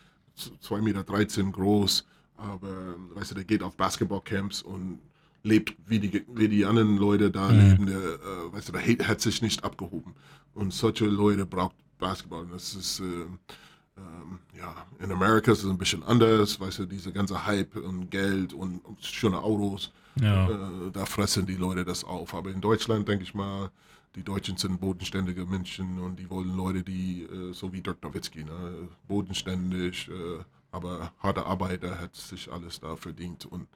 [0.63, 1.05] 2,13 Meter
[1.53, 2.05] groß,
[2.37, 4.99] aber weißt du, der geht auf Basketballcamps und
[5.43, 7.59] lebt, wie die, wie die anderen Leute da mhm.
[7.59, 10.15] leben, der, äh, weißt du, der hat sich nicht abgehoben.
[10.55, 12.43] Und solche Leute braucht Basketball.
[12.43, 16.87] Und das ist, äh, ähm, ja, in Amerika ist es ein bisschen anders, weißt du,
[16.87, 20.49] diese ganze Hype und Geld und, und schöne Autos, ja.
[20.49, 22.35] äh, da fressen die Leute das auf.
[22.35, 23.71] Aber in Deutschland, denke ich mal,
[24.15, 28.45] die Deutschen sind bodenständige Menschen und die wollen Leute, die, äh, so wie Dirk Nowitzki,
[28.45, 33.69] ne, bodenständig, äh, aber harter Arbeiter hat sich alles da verdient und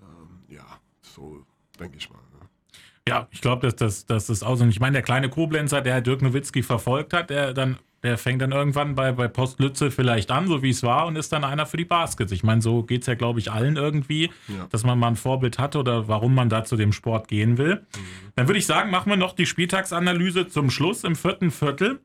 [0.00, 0.64] ähm, ja,
[1.02, 1.44] so
[1.78, 2.18] denke ich mal.
[2.38, 2.48] Ne?
[3.08, 4.60] Ja, ich glaube, dass das, das ist aus.
[4.60, 8.42] Und ich meine, der kleine Koblenzer, der Dirk Nowitzki verfolgt hat, der dann der fängt
[8.42, 11.44] dann irgendwann bei, bei Post Lütze vielleicht an, so wie es war, und ist dann
[11.44, 12.32] einer für die Baskets.
[12.32, 14.66] Ich meine, so geht es ja, glaube ich, allen irgendwie, ja.
[14.70, 17.76] dass man mal ein Vorbild hat oder warum man da zu dem Sport gehen will.
[17.76, 18.32] Mhm.
[18.34, 22.00] Dann würde ich sagen, machen wir noch die Spieltagsanalyse zum Schluss im vierten Viertel.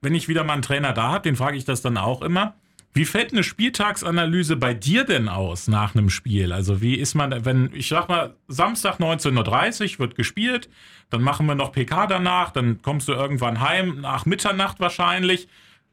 [0.00, 2.54] Wenn ich wieder mal einen Trainer da habe, den frage ich das dann auch immer.
[2.92, 6.52] Wie fällt eine Spieltagsanalyse bei dir denn aus nach einem Spiel?
[6.52, 10.68] Also wie ist man, wenn, ich sag mal, Samstag 19.30 Uhr wird gespielt,
[11.08, 15.46] dann machen wir noch PK danach, dann kommst du irgendwann heim, nach Mitternacht wahrscheinlich.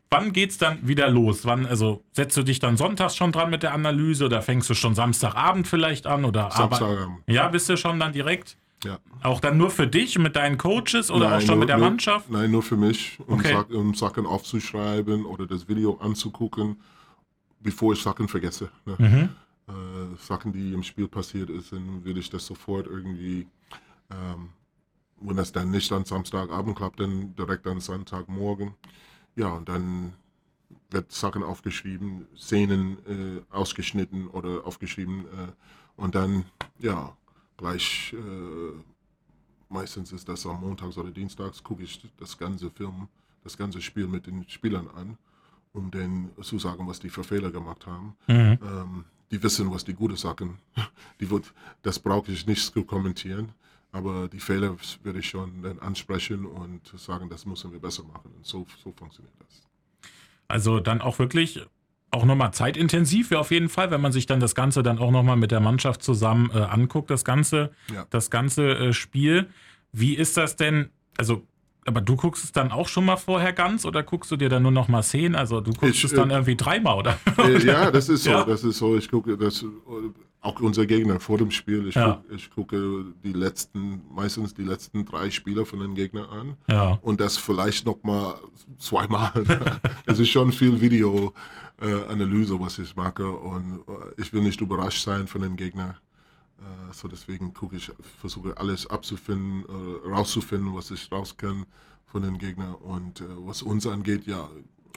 [0.09, 1.45] Wann geht's dann wieder los?
[1.45, 4.73] Wann, also setzt du dich dann sonntags schon dran mit der Analyse oder fängst du
[4.73, 6.25] schon Samstagabend vielleicht an?
[6.25, 7.19] Oder Samstagabend.
[7.27, 8.57] Ja, bist du schon dann direkt?
[8.83, 8.99] Ja.
[9.23, 11.77] Auch dann nur für dich mit deinen Coaches oder nein, auch schon nur, mit der
[11.77, 12.29] Mannschaft?
[12.29, 13.53] Nein, nur für mich, um, okay.
[13.53, 16.79] Sachen, um, Sachen aufzuschreiben oder das Video anzugucken,
[17.59, 18.69] bevor ich Sachen vergesse.
[18.85, 18.95] Ne?
[18.99, 19.73] Mhm.
[19.73, 23.47] Äh, Sachen, die im Spiel passiert ist, dann will ich das sofort irgendwie,
[24.11, 24.49] ähm,
[25.19, 28.75] wenn das dann nicht am Samstagabend klappt, dann direkt am Sonntagmorgen.
[29.35, 30.13] Ja, und dann
[30.91, 35.51] wird Sachen aufgeschrieben, Szenen äh, ausgeschnitten oder aufgeschrieben äh,
[35.95, 36.45] und dann,
[36.79, 37.15] ja,
[37.57, 38.73] gleich äh,
[39.69, 43.07] meistens ist das am Montags oder Dienstags, gucke ich das ganze Film,
[43.43, 45.17] das ganze Spiel mit den Spielern an,
[45.73, 48.15] um denen zu sagen, was die für Fehler gemacht haben.
[48.27, 48.59] Mhm.
[48.61, 50.57] Ähm, die wissen, was die gute Sachen,
[51.19, 53.51] die wird, das brauche ich nicht zu kommentieren,
[53.91, 58.31] aber die Fehler würde ich schon dann ansprechen und sagen, das müssen wir besser machen.
[58.35, 59.61] Und so, so funktioniert das.
[60.47, 61.61] Also dann auch wirklich
[62.11, 65.35] auch nochmal zeitintensiv auf jeden Fall, wenn man sich dann das Ganze dann auch nochmal
[65.35, 68.05] mit der Mannschaft zusammen äh, anguckt, das ganze, ja.
[68.09, 69.47] das ganze äh, Spiel.
[69.91, 70.89] Wie ist das denn?
[71.17, 71.43] Also,
[71.85, 74.63] aber du guckst es dann auch schon mal vorher ganz oder guckst du dir dann
[74.63, 75.35] nur noch mal Szenen?
[75.35, 77.17] Also du guckst ich, es dann äh, irgendwie dreimal, oder?
[77.37, 78.31] Äh, ja, das ist so.
[78.37, 78.43] Ja.
[78.43, 78.97] Das ist so.
[78.97, 79.65] Ich gucke das
[80.47, 81.87] auch unser Gegner vor dem Spiel.
[81.87, 82.13] Ich, ja.
[82.13, 86.57] gucke, ich, gucke die letzten, meistens die letzten drei Spieler von den Gegnern an.
[86.69, 86.97] Ja.
[87.01, 88.39] Und das vielleicht noch mal
[88.79, 89.31] zweimal.
[90.05, 93.29] es ist schon viel Videoanalyse, was ich mache.
[93.29, 95.97] Und äh, ich will nicht überrascht sein von den Gegnern.
[96.59, 101.65] Äh, so deswegen gucke ich, versuche alles abzufinden, äh, rauszufinden, was ich raus kann
[102.05, 102.75] von den Gegnern.
[102.75, 104.47] Und was uns angeht, ja,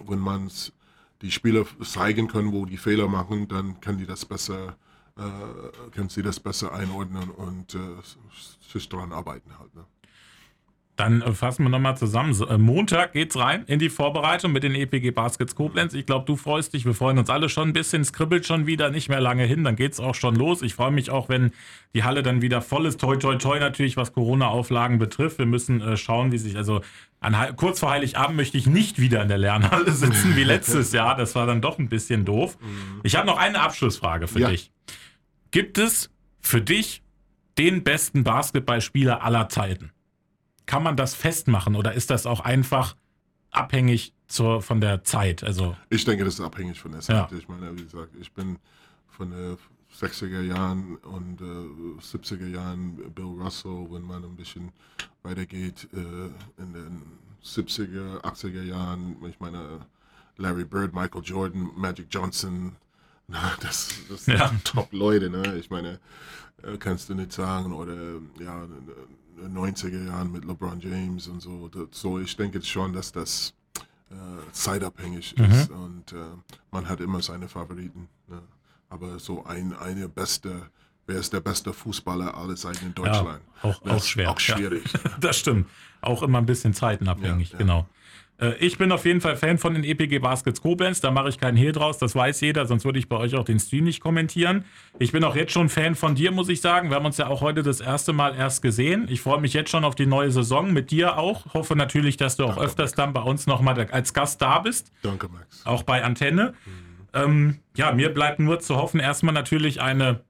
[0.07, 0.49] wenn man
[1.23, 4.77] die Spieler zeigen können, wo die Fehler machen, dann kann die das besser
[5.21, 7.79] äh, können Sie das besser einordnen und äh,
[8.73, 9.75] sich daran arbeiten halt.
[9.75, 9.85] Ne?
[11.01, 12.37] Dann äh, fassen wir nochmal zusammen.
[12.47, 15.95] Äh, Montag geht's rein in die Vorbereitung mit den EPG Baskets Koblenz.
[15.95, 16.85] Ich glaube, du freust dich.
[16.85, 18.03] Wir freuen uns alle schon ein bisschen.
[18.03, 19.65] Es kribbelt schon wieder, nicht mehr lange hin.
[19.65, 20.61] Dann geht's auch schon los.
[20.61, 21.53] Ich freue mich auch, wenn
[21.95, 23.01] die Halle dann wieder voll ist.
[23.01, 25.39] Toi, toi, toi natürlich, was Corona-Auflagen betrifft.
[25.39, 26.83] Wir müssen äh, schauen, wie sich, also
[27.21, 31.17] an, kurz vor Heiligabend möchte ich nicht wieder in der Lernhalle sitzen wie letztes Jahr.
[31.17, 32.59] Das war dann doch ein bisschen doof.
[32.61, 33.01] Mhm.
[33.05, 34.51] Ich habe noch eine Abschlussfrage für ja.
[34.51, 34.71] dich.
[35.51, 37.03] Gibt es für dich
[37.59, 39.91] den besten Basketballspieler aller Zeiten?
[40.67, 42.97] Kann man das festmachen oder ist das auch einfach
[43.51, 45.43] abhängig zur, von der Zeit?
[45.43, 47.31] Also ich denke, das ist abhängig von der Zeit.
[47.31, 47.37] Ja.
[47.37, 48.59] Ich meine, wie gesagt, ich bin
[49.09, 49.57] von den
[49.99, 54.71] 60er Jahren und äh, 70er Jahren Bill Russell, wenn man ein bisschen
[55.23, 57.03] weitergeht, äh, in den
[57.45, 59.81] 70er, 80er Jahren, ich meine,
[60.37, 62.77] Larry Bird, Michael Jordan, Magic Johnson,
[63.61, 64.53] Das, das sind ja.
[64.65, 65.57] Top-Leute, ne?
[65.57, 66.01] Ich meine,
[66.63, 67.95] äh, kannst du nicht sagen, oder
[68.39, 68.67] ja,
[69.49, 71.71] 90er Jahren mit LeBron James und so.
[71.91, 73.55] So, ich denke schon, dass das
[74.11, 74.15] äh,
[74.53, 75.45] zeitabhängig mhm.
[75.45, 76.17] ist und äh,
[76.71, 78.09] man hat immer seine Favoriten.
[78.29, 78.43] Ne?
[78.89, 80.69] Aber so ein eine beste,
[81.07, 83.41] wer ist der beste Fußballer aller Zeiten in Deutschland?
[83.63, 84.31] Ja, auch, auch schwer.
[84.31, 84.85] Auch schwierig.
[84.93, 85.01] Ja.
[85.21, 85.69] das stimmt.
[86.01, 87.87] Auch immer ein bisschen zeitenabhängig, genau.
[88.41, 91.01] Äh, ich bin auf jeden Fall Fan von den EPG Baskets Koblenz.
[91.01, 91.99] Da mache ich keinen Hehl draus.
[91.99, 92.67] Das weiß jeder.
[92.67, 94.65] Sonst würde ich bei euch auch den Stream nicht kommentieren.
[94.99, 96.91] Ich bin auch jetzt schon Fan von dir, muss ich sagen.
[96.91, 99.07] Wir haben uns ja auch heute das erste Mal erst gesehen.
[99.11, 100.73] Ich freue mich jetzt schon auf die neue Saison.
[100.73, 101.55] Mit dir auch.
[101.55, 102.97] Hoffe natürlich, dass du auch Danke, öfters Max.
[102.97, 104.93] dann bei uns nochmal als Gast da bist.
[105.03, 105.65] Danke, Max.
[105.67, 106.55] Auch bei Antenne.
[106.65, 106.91] Mhm.
[107.13, 110.21] Ähm, ja, mir bleibt nur zu hoffen, erstmal natürlich eine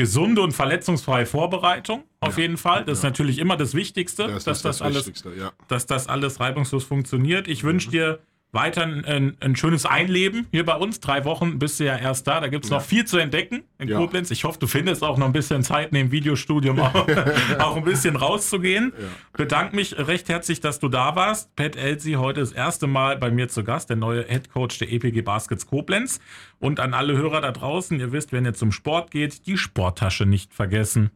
[0.00, 2.84] gesunde und verletzungsfreie Vorbereitung auf ja, jeden Fall.
[2.86, 2.92] Das ja.
[2.92, 5.52] ist natürlich immer das Wichtigste, das dass, das, das alles, ja.
[5.68, 7.48] dass das alles reibungslos funktioniert.
[7.48, 7.68] Ich mhm.
[7.68, 8.20] wünsche dir
[8.52, 11.00] weiter ein, ein, schönes Einleben hier bei uns.
[11.00, 12.40] Drei Wochen bist du ja erst da.
[12.40, 12.78] Da gibt es ja.
[12.78, 13.98] noch viel zu entdecken in ja.
[13.98, 14.30] Koblenz.
[14.30, 16.94] Ich hoffe, du findest auch noch ein bisschen Zeit, neben Videostudium auch,
[17.58, 18.92] auch ein bisschen rauszugehen.
[18.98, 19.06] Ja.
[19.32, 21.54] Bedanke mich recht herzlich, dass du da warst.
[21.54, 24.90] Pat Elsie heute das erste Mal bei mir zu Gast, der neue Head Coach der
[24.90, 26.20] EPG Baskets Koblenz.
[26.58, 30.26] Und an alle Hörer da draußen, ihr wisst, wenn ihr zum Sport geht, die Sporttasche
[30.26, 31.10] nicht vergessen.